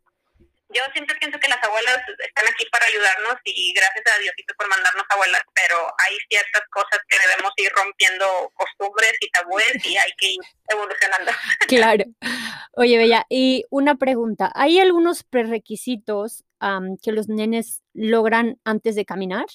yo 0.73 0.83
siempre 0.93 1.17
pienso 1.17 1.39
que 1.39 1.49
las 1.49 1.63
abuelas 1.63 1.99
están 2.19 2.47
aquí 2.49 2.65
para 2.71 2.87
ayudarnos 2.87 3.37
y 3.45 3.73
gracias 3.75 4.05
a 4.07 4.19
Diosito 4.21 4.55
por 4.57 4.69
mandarnos 4.69 5.05
abuelas, 5.09 5.43
pero 5.55 5.77
hay 5.77 6.17
ciertas 6.29 6.63
cosas 6.71 7.01
que 7.09 7.17
debemos 7.19 7.53
ir 7.57 7.71
rompiendo 7.73 8.53
costumbres 8.55 9.13
y 9.21 9.31
tabúes 9.31 9.85
y 9.85 9.97
hay 9.97 10.11
que 10.17 10.33
ir 10.33 10.41
evolucionando. 10.69 11.33
Claro. 11.69 12.05
Oye, 12.73 12.99
Bella, 12.99 13.27
y 13.29 13.65
una 13.71 13.97
pregunta, 13.97 14.51
¿hay 14.55 14.79
algunos 14.79 15.25
prerequisitos 15.25 16.45
que 17.03 17.13
los 17.13 17.29
nenes 17.29 17.82
logran 17.95 18.59
antes 18.65 18.95
de 18.95 19.05
caminar? 19.05 19.47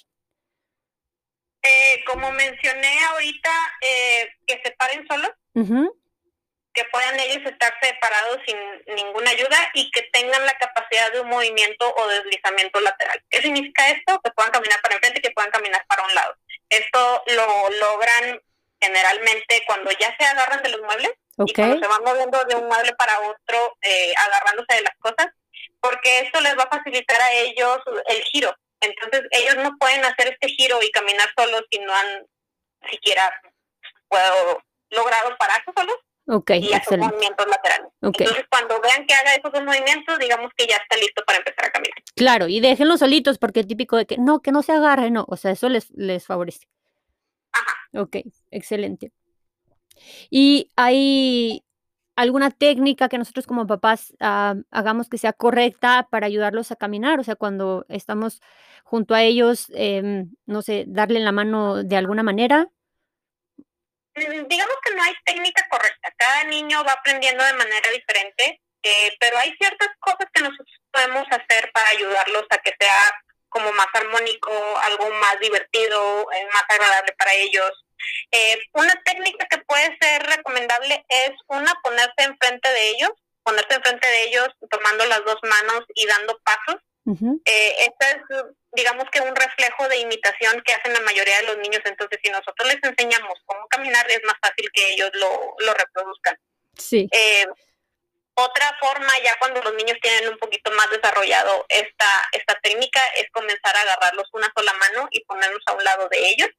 Eh, 1.63 2.03
como 2.05 2.31
mencioné 2.31 3.03
ahorita, 3.11 3.51
eh, 3.81 4.29
que 4.45 4.61
se 4.63 4.71
paren 4.71 5.05
solos. 5.07 5.31
que 6.73 6.85
puedan 6.91 7.19
ellos 7.19 7.43
estar 7.51 7.73
separados 7.81 8.39
sin 8.45 8.55
ninguna 8.95 9.31
ayuda 9.31 9.57
y 9.73 9.89
que 9.89 10.03
tengan 10.13 10.45
la 10.45 10.55
capacidad 10.59 11.11
de 11.11 11.21
un 11.21 11.27
movimiento 11.27 11.91
o 11.97 12.07
deslizamiento 12.07 12.79
lateral. 12.81 13.19
¿Qué 13.31 13.41
significa 13.41 13.89
esto? 13.89 14.21
Que 14.23 14.29
puedan 14.29 14.51
caminar 14.51 14.79
para 14.83 14.93
enfrente 14.93 15.17
y 15.17 15.23
que 15.23 15.31
puedan 15.31 15.49
caminar 15.49 15.83
para 15.87 16.03
un 16.03 16.13
lado. 16.13 16.35
Esto 16.69 17.23
lo 17.35 17.69
logran 17.81 18.39
generalmente 18.79 19.63
cuando 19.65 19.89
ya 19.99 20.15
se 20.19 20.25
agarran 20.25 20.61
de 20.61 20.69
los 20.69 20.81
muebles 20.81 21.13
y 21.45 21.53
cuando 21.53 21.79
se 21.79 21.87
van 21.87 22.03
moviendo 22.03 22.43
de 22.45 22.55
un 22.55 22.67
mueble 22.67 22.93
para 22.93 23.21
otro, 23.21 23.77
eh, 23.81 24.13
agarrándose 24.15 24.75
de 24.75 24.81
las 24.81 24.95
cosas, 24.99 25.33
porque 26.07 26.27
esto 26.27 26.41
les 26.41 26.57
va 26.57 26.63
a 26.63 26.77
facilitar 26.77 27.21
a 27.21 27.33
ellos 27.33 27.77
el 28.07 28.23
giro. 28.23 28.53
Entonces 28.79 29.23
ellos 29.31 29.55
no 29.63 29.77
pueden 29.77 30.03
hacer 30.05 30.27
este 30.27 30.49
giro 30.49 30.81
y 30.81 30.91
caminar 30.91 31.27
solos 31.37 31.63
si 31.71 31.79
no 31.79 31.93
han 31.93 32.25
siquiera 32.89 33.31
puedo, 34.07 34.61
logrado 34.91 35.35
pararse 35.37 35.71
solos 35.75 35.95
Ok, 36.29 36.51
y 36.51 36.73
hacer 36.73 36.99
movimientos 36.99 37.47
laterales. 37.47 37.87
Entonces, 38.01 38.45
cuando 38.49 38.79
vean 38.81 39.05
que 39.07 39.13
haga 39.13 39.33
esos 39.33 39.51
dos 39.51 39.63
movimientos, 39.63 40.19
digamos 40.19 40.51
que 40.55 40.67
ya 40.67 40.75
está 40.75 40.97
listo 40.97 41.23
para 41.25 41.39
empezar 41.39 41.65
a 41.65 41.71
caminar. 41.71 41.97
Claro, 42.15 42.47
y 42.47 42.59
déjenlos 42.59 42.99
solitos, 42.99 43.37
porque 43.37 43.61
es 43.61 43.67
típico 43.67 43.95
de 43.95 44.05
que 44.05 44.17
no, 44.17 44.41
que 44.41 44.51
no 44.51 44.61
se 44.61 44.73
agarre, 44.73 45.09
no. 45.09 45.25
O 45.29 45.37
sea, 45.37 45.51
eso 45.51 45.69
les, 45.69 45.89
les 45.91 46.25
favorece. 46.25 46.67
Ajá. 47.53 48.01
Ok, 48.01 48.17
excelente. 48.51 49.13
¿Y 50.29 50.69
hay 50.75 51.63
alguna 52.17 52.49
técnica 52.51 53.07
que 53.07 53.17
nosotros 53.17 53.47
como 53.47 53.67
papás 53.67 54.13
ah, 54.19 54.55
hagamos 54.71 55.07
que 55.07 55.17
sea 55.17 55.33
correcta 55.33 56.07
para 56.11 56.25
ayudarlos 56.25 56.71
a 56.71 56.75
caminar? 56.75 57.19
O 57.19 57.23
sea, 57.23 57.35
cuando 57.35 57.85
estamos 57.89 58.41
junto 58.83 59.13
a 59.13 59.21
ellos, 59.21 59.67
em, 59.73 60.31
no 60.45 60.61
sé, 60.61 60.85
darle 60.87 61.19
la 61.19 61.31
mano 61.31 61.83
de 61.83 61.95
alguna 61.95 62.23
manera. 62.23 62.67
Mm, 64.15 64.47
digamos 64.47 64.75
que 64.83 64.95
no 64.95 65.03
hay 65.03 65.13
técnica 65.25 65.67
correcta. 65.69 66.11
Cada 66.17 66.43
niño 66.45 66.83
va 66.83 66.93
aprendiendo 66.93 67.43
de 67.43 67.53
manera 67.53 67.89
diferente, 67.91 68.61
eh, 68.81 69.15
pero 69.19 69.37
hay 69.37 69.53
ciertas 69.57 69.89
cosas 69.99 70.27
que 70.33 70.41
nosotros 70.41 70.81
podemos 70.91 71.27
hacer 71.29 71.71
para 71.71 71.89
ayudarlos 71.89 72.45
a 72.49 72.57
que 72.57 72.73
sea 72.79 73.13
como 73.49 73.71
más 73.73 73.87
armónico, 73.93 74.51
algo 74.81 75.09
más 75.21 75.39
divertido, 75.39 76.31
eh, 76.31 76.47
más 76.51 76.65
agradable 76.67 77.13
para 77.17 77.33
ellos. 77.33 77.71
Eh, 78.31 78.57
una 78.73 78.93
técnica 79.03 79.47
que 79.49 79.57
puede 79.59 79.97
ser 79.99 80.23
recomendable 80.23 81.05
es 81.09 81.31
una 81.47 81.73
ponerse 81.83 82.23
enfrente 82.23 82.69
de 82.69 82.89
ellos, 82.89 83.11
ponerse 83.43 83.75
enfrente 83.75 84.07
de 84.07 84.23
ellos 84.23 84.47
tomando 84.69 85.05
las 85.05 85.23
dos 85.25 85.37
manos 85.43 85.83
y 85.95 86.05
dando 86.05 86.39
pasos 86.43 86.77
eh, 87.45 87.75
esto 87.79 88.05
es, 88.05 88.45
digamos 88.73 89.05
que 89.11 89.21
un 89.21 89.33
reflejo 89.33 89.87
de 89.87 89.97
imitación 89.97 90.61
que 90.65 90.73
hacen 90.73 90.91
la 90.91 90.99
mayoría 91.01 91.37
de 91.37 91.47
los 91.47 91.57
niños, 91.59 91.81
entonces 91.85 92.19
si 92.21 92.29
nosotros 92.29 92.67
les 92.67 92.83
enseñamos 92.83 93.33
cómo 93.45 93.65
caminar, 93.69 94.05
es 94.11 94.21
más 94.25 94.35
fácil 94.41 94.69
que 94.73 94.93
ellos 94.93 95.09
lo, 95.13 95.55
lo 95.59 95.73
reproduzcan. 95.73 96.37
Sí. 96.77 97.07
Eh, 97.11 97.45
otra 98.33 98.77
forma, 98.79 99.11
ya 99.23 99.35
cuando 99.39 99.61
los 99.61 99.73
niños 99.75 99.97
tienen 100.01 100.29
un 100.29 100.37
poquito 100.37 100.69
más 100.71 100.89
desarrollado 100.91 101.65
esta, 101.69 102.27
esta 102.33 102.59
técnica, 102.61 103.01
es 103.15 103.31
comenzar 103.31 103.75
a 103.75 103.81
agarrarlos 103.81 104.29
una 104.33 104.51
sola 104.55 104.73
mano 104.73 105.07
y 105.11 105.23
ponerlos 105.23 105.63
a 105.65 105.73
un 105.73 105.83
lado 105.83 106.09
de 106.09 106.29
ellos. 106.29 106.49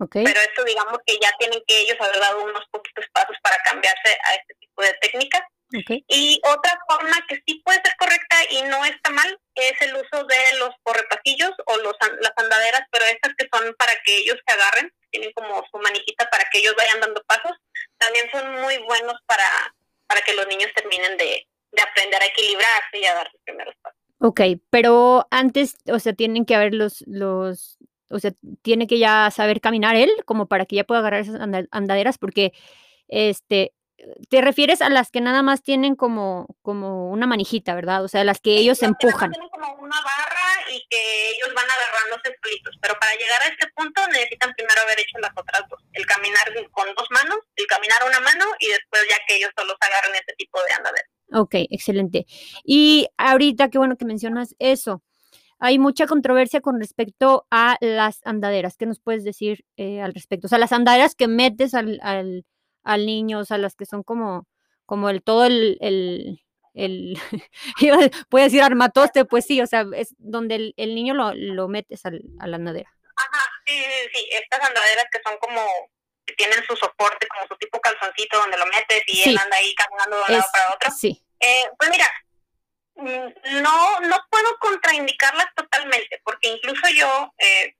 Okay. 0.00 0.24
Pero 0.24 0.40
esto 0.40 0.64
digamos 0.64 0.98
que 1.04 1.18
ya 1.20 1.30
tienen 1.38 1.60
que 1.66 1.80
ellos 1.80 1.96
haber 2.00 2.20
dado 2.20 2.44
unos 2.44 2.64
poquitos 2.70 3.04
pasos 3.12 3.36
para 3.42 3.56
cambiarse 3.64 4.16
a 4.24 4.34
este 4.34 4.54
tipo 4.60 4.82
de 4.82 4.94
técnicas. 5.00 5.42
Y 6.06 6.40
otra 6.44 6.80
forma 6.88 7.14
que 7.28 7.42
sí 7.46 7.60
puede 7.62 7.82
ser 7.84 7.94
correcta 7.98 8.36
y 8.48 8.62
no 8.62 8.82
está 8.86 9.10
mal 9.10 9.38
es 9.54 9.74
el 9.82 9.96
uso 9.96 10.24
de 10.24 10.58
los 10.58 10.70
correpasillos 10.82 11.52
o 11.66 11.76
los, 11.78 11.94
las 12.20 12.32
andaderas, 12.36 12.82
pero 12.90 13.04
estas 13.04 13.34
que 13.36 13.48
son 13.52 13.74
para 13.74 13.92
que 14.04 14.16
ellos 14.18 14.38
se 14.46 14.54
agarren, 14.54 14.90
tienen 15.10 15.30
como 15.32 15.62
su 15.70 15.78
manijita 15.78 16.28
para 16.30 16.44
que 16.50 16.60
ellos 16.60 16.74
vayan 16.74 17.00
dando 17.00 17.22
pasos, 17.24 17.52
también 17.98 18.30
son 18.30 18.62
muy 18.62 18.78
buenos 18.78 19.16
para, 19.26 19.44
para 20.06 20.22
que 20.22 20.32
los 20.32 20.46
niños 20.46 20.70
terminen 20.74 21.18
de, 21.18 21.46
de 21.72 21.82
aprender 21.82 22.22
a 22.22 22.26
equilibrarse 22.26 22.98
y 22.98 23.04
a 23.04 23.14
dar 23.14 23.30
sus 23.30 23.40
primeros 23.42 23.74
pasos. 23.82 23.98
Ok, 24.20 24.40
pero 24.70 25.28
antes, 25.30 25.76
o 25.86 25.98
sea, 26.00 26.12
tienen 26.12 26.44
que 26.44 26.56
haber 26.56 26.74
los, 26.74 27.04
los, 27.06 27.77
o 28.10 28.18
sea, 28.18 28.32
tiene 28.62 28.86
que 28.86 28.98
ya 28.98 29.30
saber 29.30 29.60
caminar 29.60 29.96
él 29.96 30.10
como 30.24 30.46
para 30.46 30.66
que 30.66 30.76
ya 30.76 30.84
pueda 30.84 31.00
agarrar 31.00 31.20
esas 31.20 31.40
andaderas, 31.70 32.18
porque 32.18 32.52
este, 33.08 33.72
te 34.28 34.40
refieres 34.40 34.80
a 34.80 34.88
las 34.88 35.10
que 35.10 35.20
nada 35.20 35.42
más 35.42 35.62
tienen 35.62 35.96
como, 35.96 36.46
como 36.62 37.10
una 37.10 37.26
manijita, 37.26 37.74
¿verdad? 37.74 38.04
O 38.04 38.08
sea, 38.08 38.24
las 38.24 38.40
que 38.40 38.56
ellos 38.56 38.82
empujan. 38.82 39.30
tienen 39.30 39.48
como 39.50 39.74
una 39.74 39.96
barra 40.02 40.70
y 40.70 40.86
que 40.88 41.30
ellos 41.30 41.54
van 41.54 41.66
agarrándose 41.66 42.36
solitos, 42.42 42.76
pero 42.80 42.94
para 43.00 43.12
llegar 43.12 43.42
a 43.42 43.48
este 43.48 43.66
punto 43.74 44.06
necesitan 44.08 44.52
primero 44.54 44.80
haber 44.82 45.00
hecho 45.00 45.18
las 45.18 45.32
otras 45.36 45.62
dos, 45.68 45.82
el 45.92 46.06
caminar 46.06 46.46
con 46.70 46.94
dos 46.94 47.08
manos, 47.10 47.38
el 47.56 47.66
caminar 47.66 47.98
una 48.06 48.20
mano 48.20 48.44
y 48.60 48.68
después 48.68 49.02
ya 49.08 49.16
que 49.26 49.36
ellos 49.36 49.50
solo 49.56 49.74
agarren 49.80 50.14
ese 50.14 50.34
tipo 50.36 50.58
de 50.68 50.74
andadera. 50.74 51.08
Ok, 51.32 51.54
excelente. 51.70 52.26
Y 52.64 53.08
ahorita, 53.18 53.68
qué 53.68 53.78
bueno 53.78 53.96
que 53.96 54.04
mencionas 54.04 54.54
eso. 54.58 55.02
Hay 55.58 55.78
mucha 55.78 56.06
controversia 56.06 56.60
con 56.60 56.78
respecto 56.80 57.46
a 57.50 57.76
las 57.80 58.20
andaderas. 58.24 58.76
¿Qué 58.76 58.86
nos 58.86 59.00
puedes 59.00 59.24
decir 59.24 59.64
eh, 59.76 60.00
al 60.00 60.14
respecto? 60.14 60.46
O 60.46 60.48
sea, 60.48 60.58
las 60.58 60.72
andaderas 60.72 61.14
que 61.14 61.28
metes 61.28 61.74
al, 61.74 61.98
al 62.02 62.44
al 62.88 63.04
niño, 63.04 63.40
o 63.40 63.44
sea, 63.44 63.58
las 63.58 63.76
que 63.76 63.84
son 63.84 64.02
como, 64.02 64.46
como 64.86 65.10
el 65.10 65.22
todo 65.22 65.44
el, 65.44 65.76
el, 65.80 66.42
el 66.72 67.20
puede 68.30 68.46
decir 68.46 68.62
armatoste, 68.62 69.26
pues 69.26 69.44
sí, 69.44 69.60
o 69.60 69.66
sea, 69.66 69.84
es 69.94 70.14
donde 70.16 70.72
el, 70.74 70.94
niño 70.94 71.12
lo, 71.12 71.34
lo 71.34 71.68
metes 71.68 72.06
al, 72.06 72.22
a 72.40 72.46
la 72.46 72.56
andadera. 72.56 72.90
Ajá, 73.14 73.44
sí, 73.66 73.74
sí, 73.74 74.08
sí, 74.14 74.28
estas 74.32 74.66
andaderas 74.66 75.04
que 75.12 75.20
son 75.22 75.36
como, 75.38 75.62
que 76.24 76.34
tienen 76.34 76.64
su 76.66 76.74
soporte, 76.76 77.28
como 77.28 77.46
su 77.46 77.56
tipo 77.56 77.78
calzoncito 77.78 78.38
donde 78.38 78.56
lo 78.56 78.66
metes 78.66 79.02
y 79.06 79.28
él 79.28 79.38
anda 79.38 79.56
ahí 79.58 79.74
caminando 79.74 80.16
de 80.16 80.22
un 80.22 80.32
lado 80.32 80.50
para 80.50 80.74
otro. 80.74 80.90
Sí. 80.90 81.22
Eh, 81.40 81.64
pues 81.76 81.90
mira, 81.90 82.06
no, 82.98 84.00
no 84.00 84.26
puedo 84.30 84.58
contraindicarlas 84.58 85.46
totalmente, 85.54 86.20
porque 86.24 86.48
incluso 86.48 86.88
yo, 86.94 87.32
eh, 87.38 87.74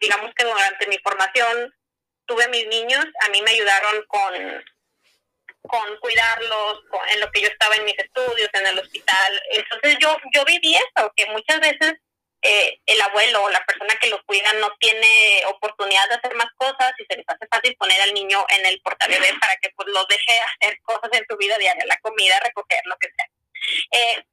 digamos 0.00 0.34
que 0.34 0.44
durante 0.44 0.86
mi 0.88 0.98
formación, 0.98 1.72
tuve 2.26 2.44
a 2.44 2.48
mis 2.48 2.66
niños, 2.66 3.04
a 3.24 3.28
mí 3.28 3.40
me 3.42 3.52
ayudaron 3.52 4.04
con, 4.08 4.64
con 5.62 5.96
cuidarlos, 5.98 6.82
en 7.12 7.20
lo 7.20 7.30
que 7.30 7.42
yo 7.42 7.48
estaba 7.48 7.76
en 7.76 7.84
mis 7.84 7.98
estudios, 7.98 8.50
en 8.52 8.66
el 8.66 8.78
hospital. 8.78 9.42
Entonces 9.50 9.96
yo, 10.00 10.16
yo 10.34 10.44
viví 10.44 10.74
eso, 10.74 11.12
que 11.14 11.26
muchas 11.26 11.60
veces 11.60 11.94
eh, 12.42 12.80
el 12.86 13.00
abuelo 13.00 13.44
o 13.44 13.50
la 13.50 13.64
persona 13.64 13.94
que 14.00 14.08
lo 14.08 14.22
cuida 14.24 14.52
no 14.54 14.70
tiene 14.78 15.42
oportunidad 15.46 16.08
de 16.08 16.16
hacer 16.16 16.34
más 16.34 16.48
cosas 16.56 16.92
y 16.98 17.04
se 17.08 17.16
les 17.16 17.28
hace 17.28 17.46
fácil 17.50 17.76
poner 17.76 18.00
al 18.02 18.14
niño 18.14 18.44
en 18.50 18.66
el 18.66 18.80
portabebé 18.82 19.32
para 19.40 19.56
que 19.56 19.70
pues 19.70 19.88
lo 19.88 20.04
deje 20.06 20.40
hacer 20.40 20.80
cosas 20.82 21.10
en 21.12 21.24
su 21.28 21.36
vida 21.36 21.56
diaria, 21.58 21.86
la 21.86 21.98
comida, 21.98 22.38
recoger, 22.40 22.80
lo 22.84 22.96
que 22.98 23.08
sea. 23.16 23.26
Eh, 23.92 24.24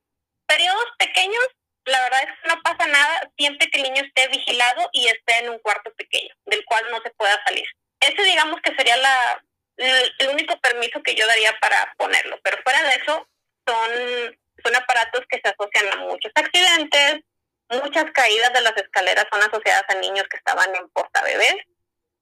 periodos 0.53 0.85
pequeños, 0.97 1.45
la 1.85 2.01
verdad 2.01 2.23
es 2.23 2.29
que 2.39 2.47
no 2.47 2.61
pasa 2.61 2.87
nada 2.87 3.31
siempre 3.37 3.69
que 3.69 3.77
el 3.77 3.83
niño 3.83 4.03
esté 4.03 4.27
vigilado 4.27 4.89
y 4.93 5.07
esté 5.07 5.39
en 5.39 5.49
un 5.49 5.59
cuarto 5.59 5.91
pequeño, 5.95 6.33
del 6.45 6.63
cual 6.65 6.85
no 6.91 7.01
se 7.01 7.09
pueda 7.11 7.41
salir. 7.45 7.65
Ese 7.99 8.23
digamos 8.23 8.61
que 8.61 8.75
sería 8.75 8.95
la, 8.97 9.43
el 9.77 10.29
único 10.29 10.59
permiso 10.59 11.01
que 11.01 11.15
yo 11.15 11.25
daría 11.27 11.57
para 11.59 11.93
ponerlo, 11.97 12.39
pero 12.43 12.61
fuera 12.63 12.81
de 12.83 12.95
eso 12.95 13.27
son, 13.67 14.39
son 14.63 14.75
aparatos 14.75 15.25
que 15.29 15.41
se 15.43 15.49
asocian 15.49 15.91
a 15.93 16.03
muchos 16.03 16.31
accidentes, 16.35 17.21
muchas 17.69 18.05
caídas 18.11 18.53
de 18.53 18.61
las 18.61 18.77
escaleras 18.77 19.25
son 19.31 19.41
asociadas 19.41 19.85
a 19.87 19.95
niños 19.95 20.25
que 20.29 20.37
estaban 20.37 20.75
en 20.75 20.87
portabebés 20.89 21.55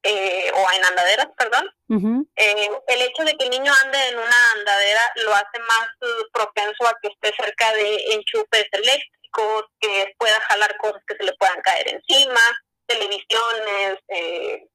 eh, 0.04 0.52
o 0.54 0.72
en 0.72 0.84
andaderas, 0.86 1.28
perdón. 1.38 1.70
eh, 2.36 2.70
el 2.88 3.02
hecho 3.02 3.24
de 3.24 3.36
que 3.36 3.44
el 3.46 3.52
niño 3.52 3.72
ande 3.84 4.08
en 4.10 4.18
una 4.18 4.52
andadera 4.56 5.02
lo 5.26 5.34
hace 5.36 5.60
más 5.60 5.88
uh, 6.02 6.32
propenso 6.32 6.88
a 6.88 6.98
que 7.02 7.10
esté 7.10 7.34
cerca 7.36 7.74
de 7.74 8.14
enchufes 8.14 8.68
eléctricos, 8.72 9.66
que 9.80 10.14
pueda 10.18 10.40
jalar 10.50 10.76
cosas 10.78 11.02
que 11.08 11.16
se 11.16 11.24
le 11.24 11.34
puedan 11.34 11.62
caer 11.62 11.88
encima, 11.88 12.42
televisiones, 12.86 14.00
eh, 14.10 14.68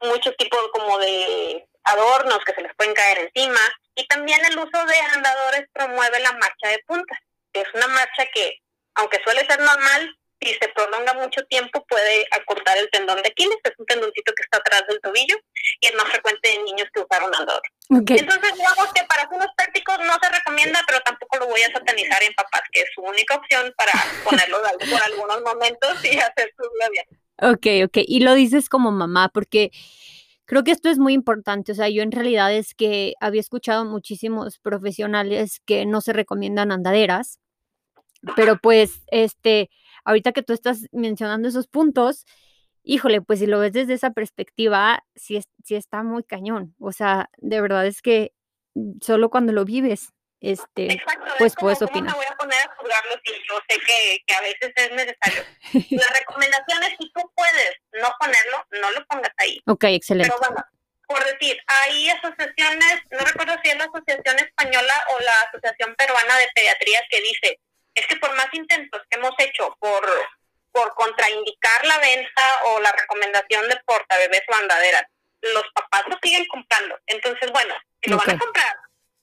muchos 0.00 0.36
tipos 0.36 0.60
como 0.72 0.98
de 0.98 1.66
adornos 1.84 2.38
que 2.44 2.54
se 2.54 2.62
les 2.62 2.74
pueden 2.76 2.94
caer 2.94 3.18
encima 3.18 3.60
y 3.94 4.06
también 4.06 4.44
el 4.44 4.58
uso 4.58 4.86
de 4.86 4.98
andadores 5.14 5.64
promueve 5.72 6.20
la 6.20 6.32
marcha 6.32 6.68
de 6.68 6.82
punta, 6.86 7.20
que 7.52 7.60
es 7.60 7.68
una 7.74 7.88
marcha 7.88 8.26
que, 8.32 8.58
aunque 8.94 9.20
suele 9.22 9.46
ser 9.46 9.60
normal, 9.60 10.16
si 10.42 10.54
se 10.54 10.68
prolonga 10.74 11.14
mucho 11.14 11.44
tiempo 11.46 11.84
puede 11.88 12.26
acortar 12.30 12.76
el 12.78 12.90
tendón 12.90 13.22
de 13.22 13.28
Aquiles, 13.28 13.58
es 13.62 13.72
un 13.78 13.86
tendoncito 13.86 14.32
que 14.34 14.42
está 14.42 14.58
atrás 14.58 14.82
del 14.88 15.00
tobillo 15.00 15.36
y 15.80 15.86
es 15.86 15.94
más 15.94 16.06
frecuente 16.06 16.54
en 16.54 16.64
niños 16.64 16.88
que 16.92 17.00
usaron 17.00 17.32
andador. 17.34 17.62
Entonces, 17.88 18.54
digamos 18.54 18.92
que 18.94 19.04
para 19.04 19.28
unos 19.30 19.48
prácticos 19.56 19.98
no 20.00 20.14
se 20.20 20.30
recomienda, 20.30 20.80
pero 20.86 21.00
tampoco 21.00 21.38
lo 21.38 21.46
voy 21.46 21.62
a 21.62 21.72
satanizar 21.72 22.22
en 22.22 22.32
papás, 22.34 22.62
que 22.72 22.80
es 22.80 22.88
su 22.94 23.02
única 23.02 23.36
opción 23.36 23.72
para 23.76 23.92
ponerlo 24.24 24.58
por 24.90 25.02
algunos 25.02 25.42
momentos 25.42 26.04
y 26.04 26.18
hacer 26.18 26.52
su 26.56 26.68
bien. 26.90 27.04
Ok, 27.40 27.66
ok. 27.86 28.04
Y 28.06 28.20
lo 28.20 28.34
dices 28.34 28.68
como 28.68 28.90
mamá, 28.90 29.30
porque 29.32 29.70
creo 30.44 30.64
que 30.64 30.70
esto 30.70 30.88
es 30.88 30.98
muy 30.98 31.12
importante. 31.12 31.72
O 31.72 31.74
sea, 31.74 31.88
yo 31.88 32.02
en 32.02 32.12
realidad 32.12 32.52
es 32.52 32.74
que 32.74 33.14
había 33.20 33.40
escuchado 33.40 33.84
muchísimos 33.84 34.58
profesionales 34.58 35.60
que 35.64 35.86
no 35.86 36.00
se 36.00 36.12
recomiendan 36.12 36.72
andaderas, 36.72 37.40
pero 38.36 38.56
pues, 38.56 39.02
este, 39.08 39.70
ahorita 40.04 40.32
que 40.32 40.42
tú 40.42 40.52
estás 40.52 40.86
mencionando 40.92 41.48
esos 41.48 41.66
puntos, 41.68 42.24
híjole, 42.82 43.22
pues 43.22 43.38
si 43.38 43.46
lo 43.46 43.58
ves 43.58 43.72
desde 43.72 43.94
esa 43.94 44.10
perspectiva, 44.10 45.04
sí, 45.14 45.40
sí 45.64 45.74
está 45.74 46.02
muy 46.02 46.24
cañón. 46.24 46.74
O 46.78 46.92
sea, 46.92 47.30
de 47.38 47.60
verdad 47.60 47.86
es 47.86 48.02
que 48.02 48.32
solo 49.00 49.30
cuando 49.30 49.52
lo 49.52 49.64
vives, 49.64 50.12
este, 50.40 50.92
Exacto, 50.92 51.32
pues 51.38 51.54
puedes 51.54 51.78
¿cómo 51.78 51.90
opinar. 51.90 52.10
me 52.10 52.16
voy 52.16 52.26
a 52.28 52.36
poner 52.36 52.58
a 52.58 52.74
juzgarlo 52.74 53.12
si 53.24 53.32
yo 53.48 53.60
sé 53.68 53.78
que, 53.78 54.18
que 54.26 54.34
a 54.34 54.40
veces 54.40 54.72
es 54.74 54.90
necesario? 54.90 55.44
La 56.02 56.18
recomendación 56.18 56.82
es 56.82 56.96
si 56.98 57.10
tú 57.12 57.20
puedes 57.36 57.76
no 57.92 58.08
ponerlo, 58.18 58.66
no 58.80 58.90
lo 58.90 59.06
pongas 59.06 59.32
ahí. 59.38 59.60
Ok, 59.66 59.84
excelente. 59.84 60.34
Pero 60.36 60.40
bueno, 60.40 60.66
por 61.06 61.24
decir, 61.24 61.56
hay 61.66 62.08
asociaciones, 62.10 63.02
no 63.10 63.18
recuerdo 63.20 63.54
si 63.62 63.70
es 63.70 63.78
la 63.78 63.84
Asociación 63.84 64.38
Española 64.38 64.94
o 65.14 65.20
la 65.20 65.40
Asociación 65.42 65.94
Peruana 65.94 66.38
de 66.38 66.48
Pediatría 66.54 67.00
que 67.08 67.20
dice, 67.20 67.60
es 67.94 68.06
que 68.06 68.16
por 68.16 68.34
más 68.36 68.48
intentos 68.52 69.02
que 69.08 69.18
hemos 69.18 69.34
hecho 69.38 69.76
por, 69.78 70.08
por 70.72 70.94
contraindicar 70.94 71.84
la 71.86 71.98
venta 71.98 72.42
o 72.66 72.80
la 72.80 72.92
recomendación 72.92 73.68
de 73.68 73.76
porta 73.84 74.18
bebés 74.18 74.42
o 74.48 74.54
andaderas, 74.54 75.04
los 75.42 75.64
papás 75.74 76.04
lo 76.08 76.18
siguen 76.22 76.46
comprando. 76.46 76.98
Entonces, 77.06 77.50
bueno, 77.50 77.74
si 78.00 78.10
lo 78.10 78.16
van 78.16 78.30
a 78.30 78.38
comprar, 78.38 78.76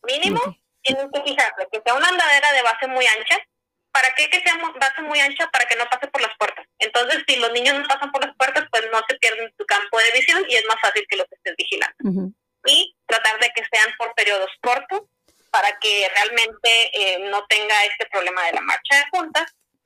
mínimo 0.03 0.41
Ok. 0.45 0.55
tienen 0.81 1.09
que 1.11 1.21
fijarse 1.23 1.67
que 1.71 1.81
sea 1.83 1.93
una 1.93 2.07
andadera 2.09 2.51
de 2.53 2.61
base 2.61 2.87
muy 2.87 3.05
ancha. 3.05 3.37
¿Para 3.91 4.13
qué 4.15 4.29
que 4.29 4.39
sea 4.41 4.55
base 4.79 5.01
muy 5.01 5.19
ancha? 5.19 5.49
Para 5.49 5.65
que 5.65 5.75
no 5.75 5.85
pase 5.89 6.07
por 6.07 6.21
las 6.21 6.35
puertas. 6.37 6.65
Entonces, 6.77 7.23
si 7.27 7.37
los 7.37 7.51
niños 7.51 7.79
no 7.79 7.87
pasan 7.87 8.11
por 8.11 8.23
las 8.23 8.35
puertas, 8.35 8.65
pues 8.69 8.83
no 8.91 9.01
se 9.07 9.15
pierden 9.15 9.51
tu 9.57 9.65
campo 9.65 9.97
de 9.97 10.11
visión 10.11 10.45
y 10.47 10.55
es 10.55 10.65
más 10.67 10.79
fácil 10.79 11.05
que 11.09 11.17
los 11.17 11.25
estés 11.31 11.55
vigilando. 11.57 12.31
Y 12.65 12.95
tratar 13.07 13.39
de 13.39 13.49
que 13.55 13.65
sean 13.71 13.91
por 13.97 14.13
periodos 14.13 14.51
cortos 14.61 15.01
para 15.51 15.77
que 15.79 16.09
realmente 16.13 16.69
eh, 16.93 17.19
no 17.29 17.45
tenga 17.47 17.85
este 17.85 18.05
problema 18.07 18.45
de 18.45 18.53
la 18.53 18.61
marcha 18.61 18.95
de 18.95 19.05
juntas. 19.11 19.45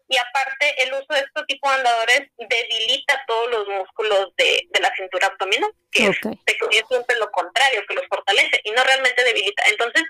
Y 0.10 0.18
aparte, 0.18 0.84
el 0.84 0.94
uso 0.94 1.06
de 1.10 1.22
este 1.22 1.44
tipo 1.48 1.70
de 1.70 1.76
andadores 1.76 2.30
debilita 2.38 3.24
todos 3.26 3.50
los 3.50 3.68
músculos 3.68 4.36
de, 4.36 4.68
de 4.70 4.80
la 4.80 4.94
cintura 4.96 5.28
abdominal, 5.28 5.72
que 5.92 6.08
es 6.08 6.18
Ok. 6.26 6.38
de 6.46 6.58
que 6.58 6.78
es 6.78 6.88
siempre 6.88 7.16
lo 7.18 7.32
contrario, 7.32 7.84
que 7.88 7.96
los 7.96 8.06
fortalece 8.08 8.62
y 8.64 8.72
no 8.72 8.84
realmente 8.84 9.24
debilita. 9.24 9.64
Entonces, 9.68 10.04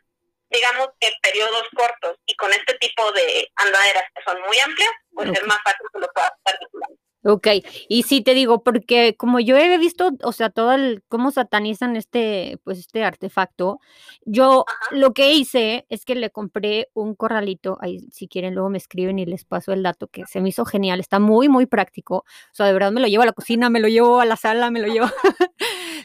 digamos 0.50 0.90
que 1.00 1.12
periodos 1.22 1.68
cortos 1.76 2.18
y 2.26 2.36
con 2.36 2.52
este 2.54 2.74
tipo 2.80 3.12
de 3.14 3.50
andaderas 3.56 4.04
que 4.16 4.24
son 4.24 4.42
muy 4.42 4.60
amplias, 4.60 4.92
pues 5.14 5.30
Ok. 5.30 5.38
es 5.38 5.44
más 5.46 5.60
fácil 5.64 5.86
que 5.94 6.00
lo 6.00 6.12
puedas 6.12 6.32
vigilando. 6.60 7.03
Ok, 7.26 7.48
y 7.88 8.04
sí 8.04 8.22
te 8.22 8.34
digo, 8.34 8.64
porque 8.64 9.16
como 9.18 9.40
yo 9.40 9.56
he 9.56 9.78
visto, 9.78 10.12
o 10.24 10.34
sea, 10.34 10.50
todo 10.50 10.74
el, 10.74 11.04
cómo 11.08 11.32
satanizan 11.32 11.96
este, 11.96 12.60
pues 12.66 12.80
este 12.80 13.06
artefacto, 13.06 13.80
yo 14.26 14.66
Ajá. 14.68 14.96
lo 14.98 15.14
que 15.14 15.32
hice 15.34 15.86
es 15.90 16.04
que 16.04 16.16
le 16.16 16.32
compré 16.32 16.90
un 16.94 17.16
corralito, 17.16 17.78
ahí 17.80 18.00
si 18.12 18.28
quieren 18.28 18.56
luego 18.56 18.70
me 18.70 18.78
escriben 18.78 19.20
y 19.20 19.26
les 19.26 19.46
paso 19.46 19.72
el 19.72 19.84
dato, 19.84 20.08
que 20.08 20.26
se 20.26 20.42
me 20.42 20.50
hizo 20.50 20.66
genial, 20.66 21.00
está 21.00 21.20
muy, 21.20 21.48
muy 21.48 21.66
práctico, 21.66 22.18
o 22.18 22.26
sea, 22.54 22.66
de 22.66 22.74
verdad 22.74 22.92
me 22.92 23.00
lo 23.00 23.08
llevo 23.08 23.24
a 23.24 23.28
la 23.28 23.32
cocina, 23.34 23.70
me 23.70 23.80
lo 23.80 23.88
llevo 23.88 24.20
a 24.20 24.26
la 24.26 24.36
sala, 24.36 24.70
me 24.70 24.82
lo 24.82 24.88
llevo, 24.88 25.08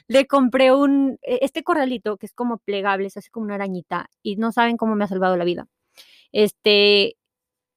le 0.08 0.26
compré 0.28 0.72
un, 0.72 1.18
e- 1.22 1.40
este 1.42 1.64
corralito 1.64 2.16
que 2.16 2.26
es 2.26 2.32
como 2.32 2.58
plegable, 2.58 3.10
se 3.10 3.18
hace 3.18 3.30
como 3.30 3.46
una 3.46 3.56
arañita, 3.56 4.08
y 4.22 4.36
no 4.36 4.52
saben 4.52 4.76
cómo 4.76 4.94
me 4.94 5.02
ha 5.04 5.08
salvado 5.08 5.36
la 5.36 5.44
vida. 5.44 5.66
Este, 6.32 7.16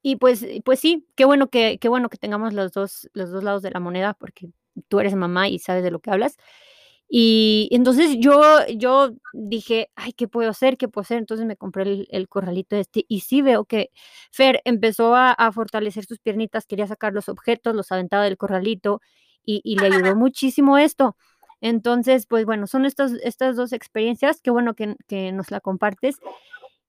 y 0.01 0.15
pues, 0.17 0.45
pues 0.65 0.79
sí, 0.79 1.07
qué 1.15 1.25
bueno 1.25 1.49
que, 1.49 1.77
qué 1.79 1.89
bueno 1.89 2.09
que 2.09 2.17
tengamos 2.17 2.53
los 2.53 2.71
dos, 2.71 3.09
los 3.13 3.31
dos 3.31 3.43
lados 3.43 3.61
de 3.61 3.71
la 3.71 3.79
moneda, 3.79 4.13
porque 4.15 4.49
tú 4.87 4.99
eres 4.99 5.15
mamá 5.15 5.47
y 5.49 5.59
sabes 5.59 5.83
de 5.83 5.91
lo 5.91 5.99
que 5.99 6.11
hablas. 6.11 6.37
Y 7.13 7.67
entonces 7.71 8.17
yo, 8.19 8.41
yo 8.77 9.11
dije, 9.33 9.89
ay, 9.95 10.13
¿qué 10.13 10.27
puedo 10.29 10.49
hacer? 10.49 10.77
¿Qué 10.77 10.87
puedo 10.87 11.03
hacer? 11.03 11.17
Entonces 11.17 11.45
me 11.45 11.57
compré 11.57 11.83
el, 11.83 12.07
el 12.09 12.29
corralito 12.29 12.77
este 12.77 13.05
y 13.09 13.21
sí 13.21 13.41
veo 13.41 13.65
que 13.65 13.91
Fer 14.31 14.61
empezó 14.65 15.13
a, 15.15 15.31
a 15.33 15.51
fortalecer 15.51 16.05
sus 16.05 16.19
piernitas, 16.19 16.65
quería 16.65 16.87
sacar 16.87 17.13
los 17.13 17.27
objetos, 17.29 17.75
los 17.75 17.91
aventaba 17.91 18.23
del 18.23 18.37
corralito 18.37 19.01
y, 19.43 19.59
y 19.65 19.77
le 19.77 19.87
ayudó 19.87 20.15
muchísimo 20.15 20.77
esto. 20.77 21.17
Entonces, 21.59 22.25
pues 22.27 22.45
bueno, 22.45 22.65
son 22.65 22.85
estas, 22.85 23.11
estas 23.23 23.55
dos 23.57 23.73
experiencias, 23.73 24.41
qué 24.41 24.49
bueno 24.51 24.73
que, 24.73 24.95
que 25.07 25.31
nos 25.33 25.51
la 25.51 25.59
compartes. 25.59 26.17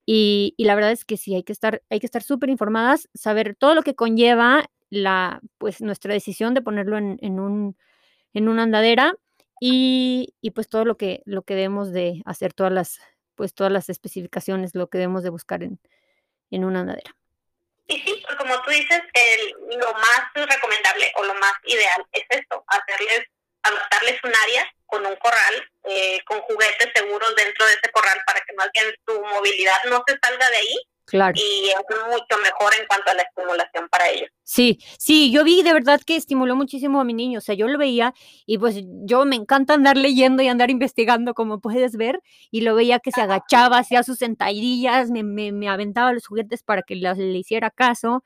Y, 0.05 0.55
y 0.57 0.65
la 0.65 0.75
verdad 0.75 0.91
es 0.91 1.05
que 1.05 1.17
sí, 1.17 1.35
hay 1.35 1.45
que 1.45 1.53
estar, 1.53 1.83
hay 1.91 2.01
que 2.01 2.07
estar 2.07 2.23
súper 2.23 2.51
informadas, 2.51 3.09
saber 3.15 3.55
todo 3.55 3.75
lo 3.75 3.83
que 3.83 3.95
conlleva 3.95 4.69
la, 4.91 5.41
pues, 5.59 5.81
nuestra 5.81 6.13
decisión 6.13 6.55
de 6.55 6.63
ponerlo 6.63 6.99
en, 6.99 7.19
en 7.23 7.39
un, 7.41 7.77
en 8.35 8.49
una 8.49 8.65
andadera 8.65 9.15
y, 9.61 10.35
y, 10.41 10.51
pues 10.51 10.69
todo 10.69 10.85
lo 10.85 10.97
que, 10.97 11.23
lo 11.25 11.43
que 11.43 11.55
debemos 11.55 11.93
de 11.93 12.21
hacer, 12.25 12.53
todas 12.53 12.73
las, 12.73 13.01
pues 13.37 13.55
todas 13.55 13.73
las 13.73 13.89
especificaciones, 13.89 14.75
lo 14.75 14.89
que 14.89 14.99
debemos 14.99 15.23
de 15.23 15.31
buscar 15.31 15.63
en, 15.63 15.79
en 16.51 16.65
una 16.65 16.81
andadera. 16.81 17.15
Y 17.87 17.99
sí, 18.01 18.23
pues 18.27 18.37
como 18.37 18.61
tú 18.63 18.71
dices, 18.71 19.03
el, 19.15 19.79
lo 19.79 19.93
más 19.93 20.31
recomendable 20.35 21.13
o 21.17 21.25
lo 21.25 21.35
más 21.35 21.53
ideal 21.65 22.05
es 22.13 22.25
esto, 22.31 22.65
hacerles, 22.67 23.29
adaptarles 23.63 24.25
un 24.25 24.33
área 24.45 24.75
con 24.93 25.07
un 25.07 25.17
corral, 25.17 25.55
eh, 25.85 26.19
con 26.27 26.39
juguetes 26.43 26.89
seguros 26.95 27.35
dentro 27.35 27.65
de 27.67 27.73
ese 27.73 27.91
corral 27.93 28.19
para 28.27 28.41
que 28.47 28.53
más 28.53 28.69
bien 28.75 28.87
tu 29.07 29.15
movilidad 29.25 29.79
no 29.89 30.03
se 30.07 30.19
salga 30.23 30.51
de 30.51 30.57
ahí 30.57 30.77
Claro. 31.07 31.35
y 31.37 31.69
es 31.71 31.77
mucho 32.09 32.37
mejor 32.43 32.73
en 32.79 32.87
cuanto 32.87 33.11
a 33.11 33.15
la 33.15 33.23
estimulación 33.23 33.89
para 33.89 34.09
ellos. 34.11 34.29
Sí, 34.45 34.79
sí, 34.99 35.33
yo 35.33 35.45
vi 35.45 35.63
de 35.63 35.73
verdad 35.73 36.01
que 36.07 36.17
estimuló 36.17 36.57
muchísimo 36.57 37.01
a 37.01 37.05
mi 37.05 37.15
niño, 37.15 37.39
o 37.39 37.41
sea, 37.41 37.55
yo 37.55 37.69
lo 37.69 37.79
veía 37.79 38.13
y 38.45 38.59
pues 38.59 38.77
yo 39.05 39.25
me 39.25 39.37
encanta 39.37 39.73
andar 39.75 39.97
leyendo 39.97 40.43
y 40.43 40.49
andar 40.49 40.71
investigando, 40.71 41.33
como 41.33 41.59
puedes 41.61 41.97
ver, 41.97 42.21
y 42.51 42.61
lo 42.61 42.75
veía 42.75 42.99
que 42.99 43.13
se 43.13 43.23
agachaba, 43.23 43.79
hacía 43.79 44.03
sus 44.03 44.19
sentadillas, 44.19 45.11
me, 45.11 45.23
me, 45.23 45.53
me 45.53 45.69
aventaba 45.71 46.13
los 46.13 46.27
juguetes 46.27 46.63
para 46.63 46.83
que 46.83 46.97
las- 46.97 47.17
le 47.19 47.39
hiciera 47.39 47.71
caso, 47.71 48.25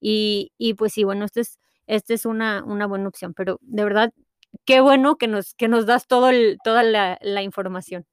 y, 0.00 0.52
y 0.58 0.74
pues 0.74 0.92
sí, 0.92 1.04
bueno, 1.04 1.24
esta 1.24 1.40
es, 1.40 1.58
este 1.86 2.14
es 2.14 2.24
una, 2.26 2.64
una 2.64 2.86
buena 2.86 3.08
opción, 3.08 3.32
pero 3.34 3.58
de 3.62 3.84
verdad, 3.84 4.12
qué 4.64 4.80
bueno 4.80 5.16
que 5.16 5.28
nos, 5.28 5.54
que 5.54 5.68
nos 5.68 5.86
das 5.86 6.06
todo 6.06 6.30
el, 6.30 6.58
toda 6.64 6.82
la, 6.82 7.18
la 7.20 7.42
información. 7.42 8.06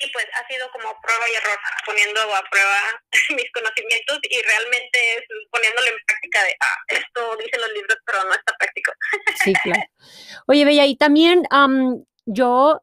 Y 0.00 0.10
pues 0.10 0.26
ha 0.34 0.46
sido 0.48 0.68
como 0.72 0.98
prueba 1.00 1.24
y 1.30 1.34
error, 1.36 1.58
poniendo 1.86 2.20
a 2.20 2.42
prueba 2.50 2.78
mis 3.36 3.52
conocimientos 3.52 4.18
y 4.22 4.42
realmente 4.42 4.98
es 5.16 5.22
poniéndolo 5.50 5.86
en 5.88 5.96
práctica 6.06 6.44
de, 6.44 6.56
ah, 6.60 6.76
esto 6.88 7.36
dicen 7.36 7.60
los 7.60 7.72
libros, 7.72 7.98
pero 8.04 8.24
no 8.24 8.32
está 8.32 8.54
práctico. 8.58 8.92
Sí, 9.44 9.52
claro. 9.62 9.82
Oye, 10.46 10.64
Bella, 10.64 10.86
y 10.86 10.96
también 10.96 11.44
am, 11.50 12.04
yo 12.24 12.80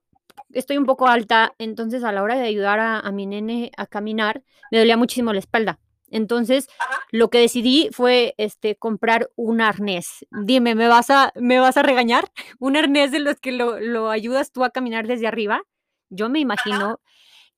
estoy 0.54 0.78
un 0.78 0.86
poco 0.86 1.08
alta, 1.08 1.54
entonces 1.58 2.04
a 2.04 2.12
la 2.12 2.24
hora 2.24 2.38
de 2.38 2.48
ayudar 2.48 2.80
a, 2.80 3.00
a 3.00 3.12
mi 3.12 3.26
nene 3.26 3.72
a 3.76 3.88
caminar, 3.88 4.42
me 4.72 4.78
dolía 4.78 4.98
muchísimo 4.98 5.34
la 5.34 5.40
espalda. 5.40 5.80
Entonces, 6.12 6.68
Ajá. 6.80 7.02
lo 7.12 7.30
que 7.30 7.40
decidí 7.40 7.90
fue 7.92 8.34
este 8.38 8.76
comprar 8.76 9.30
un 9.36 9.62
arnés. 9.62 10.26
Dime, 10.32 10.76
¿me 10.76 10.88
vas 10.88 11.10
a, 11.10 11.32
me 11.36 11.60
vas 11.60 11.78
a 11.78 11.84
regañar? 11.84 12.32
Un 12.60 12.78
arnés 12.78 13.12
de 13.12 13.20
los 13.20 13.40
que 13.40 13.52
lo, 13.52 13.80
lo 13.80 14.10
ayudas 14.10 14.52
tú 14.52 14.64
a 14.64 14.70
caminar 14.72 15.08
desde 15.08 15.28
arriba. 15.28 15.62
Yo 16.10 16.30
me 16.30 16.40
imagino 16.40 17.00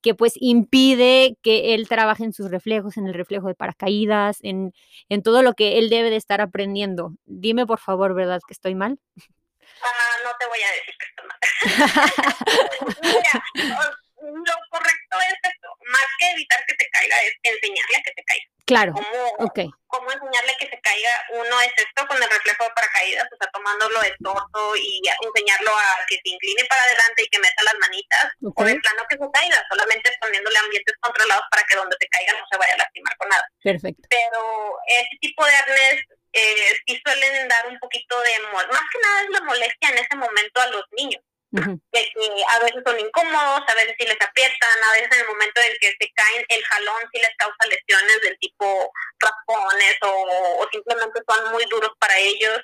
que 0.02 0.16
pues 0.16 0.34
impide 0.36 1.38
que 1.42 1.74
él 1.76 1.88
trabaje 1.88 2.24
en 2.24 2.34
sus 2.34 2.50
reflejos, 2.50 2.98
en 2.98 3.08
el 3.08 3.14
reflejo 3.14 3.48
de 3.48 3.56
paracaídas, 3.56 4.40
en, 4.42 4.74
en 5.10 5.22
todo 5.22 5.44
lo 5.44 5.54
que 5.54 5.78
él 5.78 5.90
debe 5.90 6.10
de 6.10 6.16
estar 6.16 6.42
aprendiendo. 6.42 7.14
Dime 7.26 7.66
por 7.66 7.80
favor, 7.80 8.14
¿verdad 8.16 8.42
que 8.46 8.54
estoy 8.54 8.76
mal? 8.76 9.00
Ah, 9.84 10.16
no 10.24 10.32
te 10.40 10.48
voy 10.48 10.60
a 10.60 10.72
decir 10.72 10.96
que 11.00 11.06
está 11.08 11.24
mal. 11.28 11.38
Mira, 13.04 13.44
lo 14.34 14.54
correcto 14.70 15.16
es 15.28 15.52
esto, 15.52 15.68
más 15.88 16.08
que 16.20 16.32
evitar 16.32 16.64
que 16.66 16.76
se 16.80 16.90
caiga, 16.90 17.16
es 17.24 17.34
enseñarle 17.44 17.98
a 17.98 18.04
que 18.04 18.14
se 18.16 18.24
caiga. 18.24 18.46
Claro, 18.66 18.94
¿Cómo, 18.94 19.50
ok, 19.52 19.60
cómo 19.88 20.12
enseñarle 20.12 20.56
que 20.58 20.70
se 20.70 20.80
caiga? 20.80 21.12
Uno 21.34 21.60
es 21.62 21.74
esto 21.76 22.08
con 22.08 22.16
el 22.16 22.30
reflejo 22.30 22.64
de 22.64 22.70
paracaídas, 22.72 23.28
o 23.28 23.36
sea, 23.36 23.52
tomándolo 23.52 24.00
de 24.00 24.16
torso 24.24 24.76
y 24.78 25.02
enseñarlo 25.28 25.72
a 25.76 26.06
que 26.08 26.16
se 26.16 26.30
incline 26.30 26.64
para 26.70 26.84
adelante 26.84 27.24
y 27.24 27.28
que 27.28 27.40
meta 27.40 27.64
las 27.64 27.76
manitas, 27.80 28.26
ok, 28.44 28.62
o 28.62 28.64
de 28.64 28.80
plano 28.80 29.04
que 29.10 29.18
se 29.18 29.28
caiga, 29.34 29.60
solamente 29.70 30.14
poniéndole 30.22 30.58
ambientes 30.60 30.96
controlados 31.02 31.44
para 31.52 31.64
que 31.64 31.76
donde 31.76 31.98
se 32.00 32.08
caiga 32.08 32.34
no 32.34 32.46
se 32.50 32.58
vaya 32.58 32.74
a 32.76 32.78
lastimar 32.78 33.18
con 33.18 33.30
nada. 33.30 33.46
perfecto. 33.62 34.08
Pero 34.08 34.78
ese 34.88 35.18
tipo 35.20 35.44
de 35.46 35.56
arnés 35.56 36.00
eh, 36.32 36.80
sí 36.88 37.02
suelen 37.04 37.48
dar 37.50 37.68
un 37.68 37.78
poquito 37.80 38.16
de, 38.22 38.40
más 38.56 38.88
que 38.88 39.00
nada 39.04 39.24
es 39.24 39.30
la 39.32 39.42
molestia 39.42 39.90
en 39.90 39.98
ese 39.98 40.16
momento 40.16 40.62
a 40.62 40.68
los 40.68 40.86
niños 40.96 41.22
De 41.52 41.82
que 41.92 42.44
a 42.48 42.60
veces 42.60 42.82
son 42.86 43.00
incómodos, 43.00 43.62
a 43.68 43.76
veces 43.76 43.96
sí 44.00 44.06
les 44.06 44.22
aprietan, 44.22 44.84
a 44.84 44.94
veces 44.94 45.10
en 45.12 45.20
el 45.20 45.28
momento 45.28 45.60
en 45.62 45.78
que 45.82 45.92
se 46.00 46.12
caen 46.14 46.46
el 46.48 46.64
jalón 46.64 47.02
sí 47.12 47.20
les 47.20 47.36
causa 47.38 47.66
lesiones 47.68 48.22
del 48.22 48.40
tipo 48.40 48.92
raspones 49.20 49.98
o, 50.04 50.64
o 50.64 50.70
simplemente 50.72 51.20
son 51.28 51.52
muy 51.52 51.66
duros 51.66 51.92
para 52.00 52.18
ellos. 52.18 52.62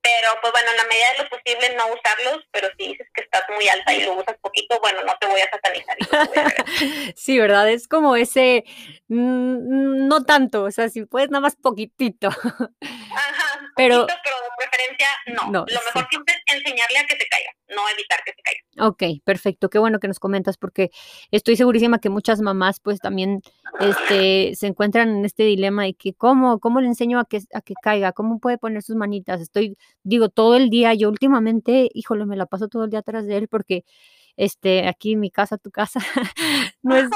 Pero 0.00 0.40
pues 0.40 0.52
bueno, 0.52 0.70
en 0.70 0.76
la 0.76 0.84
medida 0.84 1.12
de 1.12 1.24
lo 1.24 1.28
posible 1.28 1.74
no 1.76 1.86
usarlos, 1.88 2.44
pero 2.52 2.68
si 2.78 2.88
dices 2.88 3.06
que 3.12 3.22
estás 3.22 3.42
muy 3.54 3.68
alta 3.68 3.92
y 3.92 4.04
lo 4.04 4.14
usas 4.14 4.36
poquito, 4.40 4.78
bueno, 4.80 5.02
no 5.02 5.14
te 5.18 5.26
voy 5.26 5.40
a 5.40 5.50
satanizar. 5.50 5.96
y 5.98 6.04
no 6.04 6.08
te 6.08 6.26
voy 6.28 6.38
a 6.38 6.44
regañar. 6.44 7.14
Sí, 7.16 7.38
¿verdad? 7.38 7.68
Es 7.68 7.88
como 7.88 8.16
ese, 8.16 8.64
mm, 9.08 10.06
no 10.08 10.24
tanto, 10.24 10.64
o 10.64 10.70
sea, 10.70 10.88
si 10.88 11.04
puedes 11.04 11.30
nada 11.30 11.40
más 11.40 11.56
poquitito. 11.56 12.28
Ajá, 12.28 13.37
Pero- 13.78 14.00
poquito, 14.02 14.18
pero 14.22 14.36
de 14.36 14.48
preferencia 14.58 15.06
no. 15.26 15.50
No, 15.50 15.60
lo 15.60 15.80
mejor 15.86 16.02
sí. 16.02 16.08
siempre 16.10 16.34
es 16.34 16.56
enseñarle 16.56 16.98
a 16.98 17.06
que 17.06 17.16
se 17.16 17.26
caiga, 17.28 17.50
no 17.68 17.88
evitar 17.88 18.18
que 18.24 18.32
se 18.32 18.42
caiga. 18.42 18.88
Ok, 18.88 19.22
perfecto, 19.24 19.70
qué 19.70 19.78
bueno 19.78 19.98
que 20.00 20.08
nos 20.08 20.18
comentas 20.20 20.56
porque 20.58 20.90
estoy 21.30 21.56
segurísima 21.56 21.98
que 21.98 22.10
muchas 22.10 22.40
mamás 22.40 22.80
pues 22.80 23.00
también 23.00 23.40
este, 23.80 24.54
se 24.54 24.66
encuentran 24.66 25.08
en 25.08 25.24
este 25.24 25.44
dilema 25.44 25.84
de 25.84 25.94
que 25.94 26.12
cómo, 26.12 26.58
cómo 26.60 26.80
le 26.80 26.88
enseño 26.88 27.18
a 27.18 27.24
que, 27.24 27.40
a 27.54 27.60
que 27.60 27.74
caiga, 27.82 28.12
cómo 28.12 28.38
puede 28.40 28.58
poner 28.58 28.82
sus 28.82 28.96
manitas. 28.96 29.40
Estoy, 29.40 29.76
digo, 30.02 30.28
todo 30.28 30.56
el 30.56 30.70
día, 30.70 30.94
yo 30.94 31.08
últimamente, 31.08 31.88
híjole, 31.94 32.26
me 32.26 32.36
la 32.36 32.46
paso 32.46 32.68
todo 32.68 32.84
el 32.84 32.90
día 32.90 33.00
atrás 33.00 33.26
de 33.26 33.36
él 33.36 33.48
porque 33.48 33.84
este, 34.36 34.86
aquí 34.86 35.16
mi 35.16 35.30
casa, 35.30 35.58
tu 35.58 35.70
casa, 35.70 36.00
no, 36.82 36.96
es, 36.96 37.08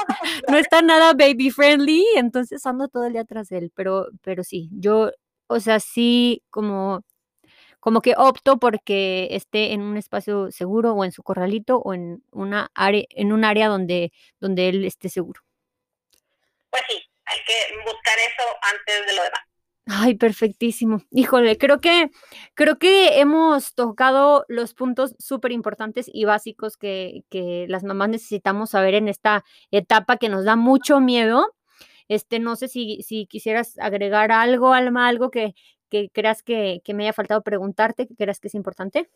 no 0.49 0.57
está 0.57 0.81
nada 0.81 1.13
baby 1.13 1.49
friendly, 1.51 2.05
entonces 2.17 2.65
ando 2.65 2.89
todo 2.89 3.05
el 3.05 3.13
día 3.13 3.21
atrás 3.21 3.47
de 3.47 3.59
él, 3.59 3.71
pero, 3.73 4.07
pero 4.21 4.43
sí, 4.43 4.69
yo, 4.73 5.09
o 5.53 5.59
sea, 5.59 5.79
sí, 5.79 6.43
como 6.49 7.03
como 7.83 8.01
que 8.01 8.13
opto 8.15 8.59
porque 8.59 9.27
esté 9.31 9.73
en 9.73 9.81
un 9.81 9.97
espacio 9.97 10.51
seguro 10.53 10.93
o 10.93 11.03
en 11.03 11.11
su 11.11 11.21
corralito 11.21 11.79
o 11.79 11.93
en 11.93 12.23
una 12.31 12.71
área, 12.75 13.03
en 13.09 13.33
un 13.33 13.43
área 13.43 13.67
donde, 13.67 14.13
donde 14.39 14.69
él 14.69 14.85
esté 14.85 15.09
seguro. 15.09 15.41
Pues 16.69 16.81
sí, 16.87 17.03
hay 17.25 17.39
que 17.45 17.75
buscar 17.83 18.17
eso 18.19 18.49
antes 18.61 19.05
de 19.05 19.15
lo 19.15 19.23
demás. 19.23 19.41
Ay, 19.85 20.15
perfectísimo. 20.15 21.01
Híjole, 21.11 21.57
creo 21.57 21.81
que, 21.81 22.09
creo 22.53 22.77
que 22.79 23.19
hemos 23.19 23.73
tocado 23.73 24.45
los 24.47 24.73
puntos 24.73 25.13
súper 25.19 25.51
importantes 25.51 26.09
y 26.11 26.23
básicos 26.23 26.77
que, 26.77 27.25
que 27.29 27.65
las 27.67 27.83
mamás 27.83 28.07
necesitamos 28.07 28.69
saber 28.69 28.93
en 28.93 29.09
esta 29.09 29.43
etapa 29.71 30.15
que 30.15 30.29
nos 30.29 30.45
da 30.45 30.55
mucho 30.55 31.01
miedo. 31.01 31.53
Este, 32.07 32.39
no 32.39 32.55
sé 32.55 32.67
si, 32.67 33.01
si 33.01 33.25
quisieras 33.25 33.77
agregar 33.79 34.31
algo, 34.31 34.73
Alma, 34.73 35.07
algo 35.07 35.31
que, 35.31 35.55
que 35.89 36.09
creas 36.09 36.43
que, 36.43 36.81
que, 36.83 36.93
me 36.93 37.03
haya 37.03 37.13
faltado 37.13 37.43
preguntarte, 37.43 38.07
que 38.07 38.15
creas 38.15 38.39
que 38.39 38.47
es 38.47 38.55
importante? 38.55 39.09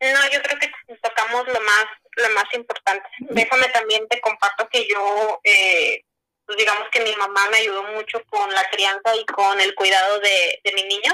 No, 0.00 0.20
yo 0.32 0.40
creo 0.42 0.58
que 0.58 0.96
tocamos 1.02 1.46
lo 1.46 1.60
más, 1.60 1.86
lo 2.16 2.34
más 2.34 2.44
importante. 2.54 3.08
Déjame 3.20 3.68
también 3.68 4.06
te 4.08 4.20
comparto 4.20 4.68
que 4.68 4.86
yo, 4.86 5.40
eh, 5.42 6.04
pues 6.46 6.58
digamos 6.58 6.88
que 6.92 7.00
mi 7.00 7.14
mamá 7.16 7.48
me 7.50 7.58
ayudó 7.58 7.82
mucho 7.82 8.22
con 8.30 8.52
la 8.52 8.62
crianza 8.70 9.16
y 9.16 9.24
con 9.26 9.60
el 9.60 9.74
cuidado 9.74 10.20
de, 10.20 10.60
de 10.62 10.72
mi 10.72 10.84
niño. 10.84 11.12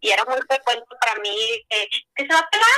Y 0.00 0.10
era 0.10 0.24
muy 0.24 0.40
frecuente 0.48 0.86
para 1.00 1.14
mí 1.20 1.64
que 1.68 1.88
se 2.16 2.32
va 2.32 2.38
a 2.40 2.48
pegar 2.50 2.68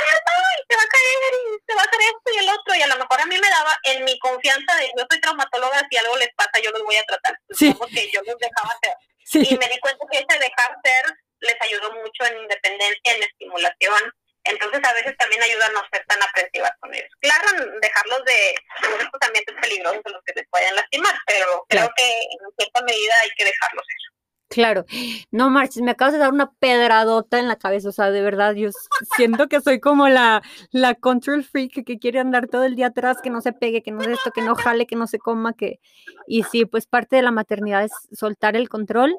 y 0.58 0.64
se 0.68 0.76
va 0.76 0.82
a 0.82 0.88
caer 0.88 1.32
y 1.32 1.62
se 1.66 1.74
va 1.74 1.82
a 1.82 1.84
hacer 1.84 2.00
esto 2.00 2.32
y 2.34 2.38
el 2.38 2.48
otro. 2.48 2.74
Y 2.74 2.82
a 2.82 2.86
lo 2.88 2.96
mejor 2.96 3.20
a 3.20 3.26
mí 3.26 3.38
me 3.38 3.48
daba 3.48 3.78
en 3.84 4.04
mi 4.04 4.18
confianza 4.18 4.74
de 4.76 4.90
yo 4.96 5.04
soy 5.08 5.20
traumatóloga, 5.20 5.86
si 5.88 5.96
algo 5.96 6.16
les 6.16 6.30
pasa 6.34 6.60
yo 6.62 6.70
los 6.72 6.82
voy 6.82 6.96
a 6.96 7.04
tratar. 7.04 7.38
Sí. 7.52 7.72
que 7.94 8.10
yo 8.10 8.20
los 8.26 8.38
dejaba 8.38 8.74
hacer. 8.74 8.94
Y 9.34 9.56
me 9.56 9.68
di 9.68 9.78
cuenta 9.78 10.04
que 10.10 10.18
ese 10.18 10.38
dejar 10.38 10.76
ser 10.82 11.16
les 11.40 11.56
ayudó 11.60 11.92
mucho 11.92 12.24
en 12.24 12.38
independencia, 12.38 13.14
en 13.14 13.22
estimulación. 13.22 14.12
Entonces 14.44 14.81
a 14.83 14.92
veces 14.94 15.16
también 15.18 15.42
ayuda 15.42 15.66
a 15.66 15.72
no 15.72 15.81
ser 15.92 16.05
tan 16.07 16.22
aprensivas 16.22 16.72
con 16.81 16.92
ellos. 16.94 17.11
Claro, 17.20 17.46
dejarlos 17.81 18.24
de 18.24 18.55
estos 19.00 19.20
ambientes 19.28 19.55
peligrosos 19.61 20.02
en 20.05 20.12
los 20.12 20.22
que 20.24 20.33
se 20.35 20.44
pueden 20.50 20.74
lastimar, 20.74 21.14
pero 21.26 21.64
creo 21.68 21.90
que 21.96 22.05
en 22.05 22.55
cierta 22.59 22.83
medida 22.83 23.14
hay 23.22 23.31
que 23.37 23.44
dejarlos 23.44 23.85
ser. 23.87 24.12
Claro, 24.52 24.85
no 25.31 25.48
marches, 25.48 25.83
me 25.83 25.92
acabas 25.92 26.12
de 26.12 26.18
dar 26.18 26.31
una 26.31 26.52
pedradota 26.52 27.38
en 27.38 27.48
la 27.48 27.57
cabeza, 27.57 27.88
o 27.88 27.92
sea, 27.92 28.11
de 28.11 28.20
verdad, 28.20 28.55
yo 28.55 28.68
siento 29.16 29.48
que 29.48 29.62
soy 29.62 29.81
como 29.81 30.11
la, 30.11 30.42
la 30.72 30.94
control 30.94 31.42
freak 31.42 31.87
que 31.87 31.98
quiere 31.98 32.20
andar 32.20 32.48
todo 32.48 32.64
el 32.64 32.76
día 32.76 32.88
atrás, 32.88 33.16
que 33.22 33.31
no 33.31 33.40
se 33.40 33.55
pegue, 33.55 33.83
que 33.83 33.92
no 33.92 34.02
se 34.02 34.12
esto, 34.12 34.31
que 34.31 34.42
no 34.42 34.55
jale, 34.55 34.87
que 34.87 34.94
no 34.94 35.07
se 35.07 35.18
coma, 35.18 35.55
que... 35.55 35.81
Y 36.26 36.42
sí, 36.42 36.66
pues 36.66 36.85
parte 36.85 37.16
de 37.16 37.22
la 37.22 37.31
maternidad 37.31 37.83
es 37.83 37.92
soltar 38.12 38.55
el 38.55 38.68
control 38.68 39.14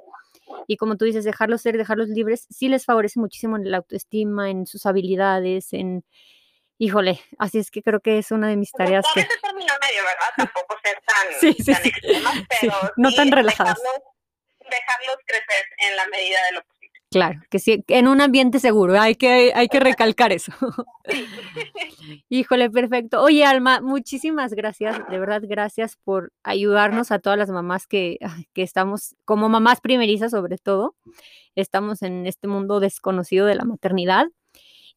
y 0.67 0.77
como 0.77 0.97
tú 0.97 1.05
dices, 1.05 1.23
dejarlos 1.23 1.61
ser, 1.61 1.77
dejarlos 1.77 2.09
libres, 2.09 2.47
sí 2.49 2.69
les 2.69 2.85
favorece 2.85 3.19
muchísimo 3.19 3.57
en 3.57 3.69
la 3.69 3.77
autoestima, 3.77 4.49
en 4.49 4.65
sus 4.65 4.85
habilidades, 4.85 5.73
en... 5.73 6.03
Híjole, 6.79 7.21
así 7.37 7.59
es 7.59 7.69
que 7.71 7.83
creo 7.83 7.99
que 7.99 8.17
es 8.17 8.31
una 8.31 8.47
de 8.47 8.57
mis 8.57 8.71
tareas. 8.71 9.05
que... 9.13 9.25
término 9.41 9.73
medio, 9.79 10.03
¿verdad? 10.03 10.33
Tampoco 10.35 10.75
ser 10.83 10.97
tan, 11.05 11.27
sí, 11.39 11.53
sí, 11.63 11.71
tan 11.71 11.83
sí. 11.83 11.91
pero 12.61 12.73
no 12.97 13.13
tan 13.13 13.31
relajadas 13.31 13.79
dejarlos 14.69 15.17
crecer 15.25 15.65
en 15.77 15.95
la 15.95 16.07
medida 16.07 16.43
de 16.45 16.51
lo. 16.53 16.65
Claro, 17.13 17.41
que 17.49 17.59
sí, 17.59 17.83
en 17.87 18.07
un 18.07 18.21
ambiente 18.21 18.59
seguro, 18.59 18.99
hay 18.99 19.13
que, 19.13 19.51
hay 19.53 19.67
que 19.67 19.79
recalcar 19.79 20.31
eso. 20.31 20.51
Híjole, 22.29 22.71
perfecto. 22.71 23.21
Oye, 23.21 23.45
Alma, 23.45 23.81
muchísimas 23.81 24.53
gracias, 24.53 24.97
de 25.09 25.19
verdad, 25.19 25.43
gracias 25.45 25.95
por 26.03 26.33
ayudarnos 26.41 27.11
a 27.11 27.19
todas 27.19 27.37
las 27.37 27.51
mamás 27.51 27.85
que, 27.85 28.17
que 28.53 28.63
estamos, 28.63 29.15
como 29.25 29.47
mamás 29.47 29.79
primerizas 29.79 30.31
sobre 30.31 30.57
todo, 30.57 30.95
estamos 31.55 32.01
en 32.01 32.25
este 32.25 32.47
mundo 32.47 32.79
desconocido 32.79 33.45
de 33.45 33.55
la 33.55 33.63
maternidad. 33.65 34.25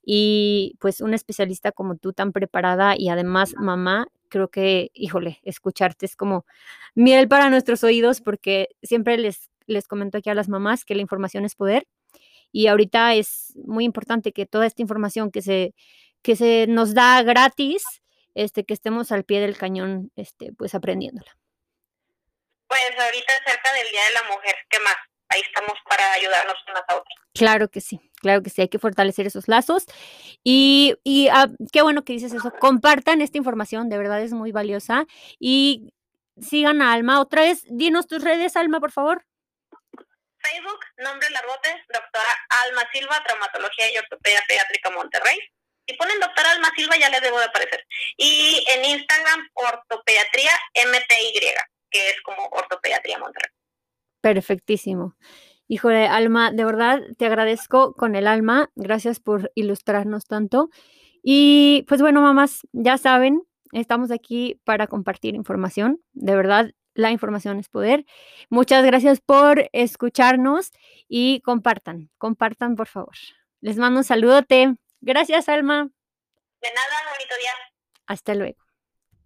Y 0.08 0.76
pues 0.78 1.00
un 1.00 1.12
especialista 1.12 1.72
como 1.72 1.96
tú 1.96 2.12
tan 2.12 2.32
preparada 2.32 2.94
y 2.96 3.08
además 3.10 3.54
mamá, 3.58 4.06
creo 4.28 4.48
que, 4.48 4.90
híjole, 4.94 5.40
escucharte 5.42 6.06
es 6.06 6.16
como 6.16 6.46
miel 6.94 7.28
para 7.28 7.50
nuestros 7.50 7.84
oídos 7.84 8.20
porque 8.20 8.68
siempre 8.82 9.18
les 9.18 9.50
les 9.66 9.88
comento 9.88 10.18
aquí 10.18 10.30
a 10.30 10.34
las 10.34 10.48
mamás 10.48 10.84
que 10.84 10.94
la 10.94 11.02
información 11.02 11.44
es 11.44 11.54
poder 11.54 11.86
y 12.56 12.68
ahorita 12.68 13.12
es 13.12 13.52
muy 13.66 13.84
importante 13.84 14.32
que 14.32 14.46
toda 14.46 14.64
esta 14.64 14.80
información 14.80 15.30
que 15.30 15.42
se, 15.42 15.74
que 16.22 16.36
se 16.36 16.64
nos 16.66 16.94
da 16.94 17.22
gratis, 17.22 17.84
este, 18.34 18.64
que 18.64 18.72
estemos 18.72 19.12
al 19.12 19.24
pie 19.24 19.40
del 19.40 19.58
cañón, 19.58 20.10
este, 20.16 20.54
pues 20.56 20.74
aprendiéndola. 20.74 21.36
Pues 22.66 22.80
ahorita 22.98 23.32
cerca 23.44 23.72
del 23.74 23.90
Día 23.92 24.00
de 24.04 24.14
la 24.14 24.34
Mujer, 24.34 24.54
¿qué 24.70 24.78
más? 24.80 24.96
Ahí 25.28 25.42
estamos 25.42 25.74
para 25.86 26.10
ayudarnos 26.14 26.56
unas 26.70 26.82
a 26.88 26.94
otras. 26.94 27.18
Claro 27.34 27.68
que 27.68 27.82
sí, 27.82 28.00
claro 28.22 28.42
que 28.42 28.48
sí, 28.48 28.62
hay 28.62 28.68
que 28.68 28.78
fortalecer 28.78 29.26
esos 29.26 29.48
lazos. 29.48 29.84
Y, 30.42 30.94
y 31.04 31.28
ah, 31.28 31.48
qué 31.74 31.82
bueno 31.82 32.04
que 32.04 32.14
dices 32.14 32.32
eso. 32.32 32.50
Compartan 32.58 33.20
esta 33.20 33.36
información, 33.36 33.90
de 33.90 33.98
verdad 33.98 34.22
es 34.22 34.32
muy 34.32 34.50
valiosa. 34.50 35.04
Y 35.38 35.92
sigan 36.40 36.80
a 36.80 36.94
Alma. 36.94 37.20
Otra 37.20 37.42
vez, 37.42 37.64
dinos 37.68 38.06
tus 38.06 38.24
redes, 38.24 38.56
Alma, 38.56 38.80
por 38.80 38.92
favor. 38.92 39.26
Facebook, 40.46 40.80
nombre 40.98 41.28
largote, 41.30 41.70
doctora 41.92 42.32
Alma 42.64 42.82
Silva, 42.92 43.22
Traumatología 43.24 43.92
y 43.92 43.98
Ortopedia 43.98 44.42
Pediátrica 44.46 44.90
Monterrey. 44.90 45.38
Si 45.86 45.94
ponen 45.96 46.20
doctora 46.20 46.50
Alma 46.50 46.70
Silva 46.76 46.96
ya 46.96 47.10
les 47.10 47.22
debo 47.22 47.38
de 47.38 47.44
aparecer. 47.44 47.84
Y 48.16 48.64
en 48.68 48.84
Instagram, 48.84 49.48
Ortopediatría 49.54 50.50
MTY, 50.74 51.54
que 51.90 52.10
es 52.10 52.22
como 52.22 52.48
Ortopediatría 52.50 53.18
Monterrey. 53.18 53.50
Perfectísimo. 54.20 55.16
Híjole, 55.68 56.06
Alma, 56.06 56.52
de 56.52 56.64
verdad 56.64 57.00
te 57.18 57.26
agradezco 57.26 57.94
con 57.94 58.14
el 58.14 58.26
alma. 58.26 58.70
Gracias 58.76 59.20
por 59.20 59.50
ilustrarnos 59.54 60.26
tanto. 60.26 60.70
Y 61.22 61.84
pues 61.88 62.00
bueno, 62.00 62.20
mamás, 62.20 62.66
ya 62.72 62.98
saben, 62.98 63.42
estamos 63.72 64.12
aquí 64.12 64.60
para 64.64 64.86
compartir 64.86 65.34
información. 65.34 66.00
De 66.12 66.36
verdad, 66.36 66.70
la 66.96 67.10
información 67.10 67.58
es 67.58 67.68
poder. 67.68 68.04
Muchas 68.48 68.84
gracias 68.84 69.20
por 69.20 69.68
escucharnos 69.72 70.72
y 71.08 71.40
compartan, 71.42 72.10
compartan 72.18 72.74
por 72.74 72.88
favor. 72.88 73.14
Les 73.60 73.76
mando 73.76 74.00
un 74.00 74.04
saludote. 74.04 74.74
Gracias, 75.00 75.48
Alma. 75.48 75.90
De 76.60 76.68
nada, 76.68 77.10
bonito 77.12 77.34
día. 77.38 77.52
Hasta 78.06 78.34
luego. 78.34 78.65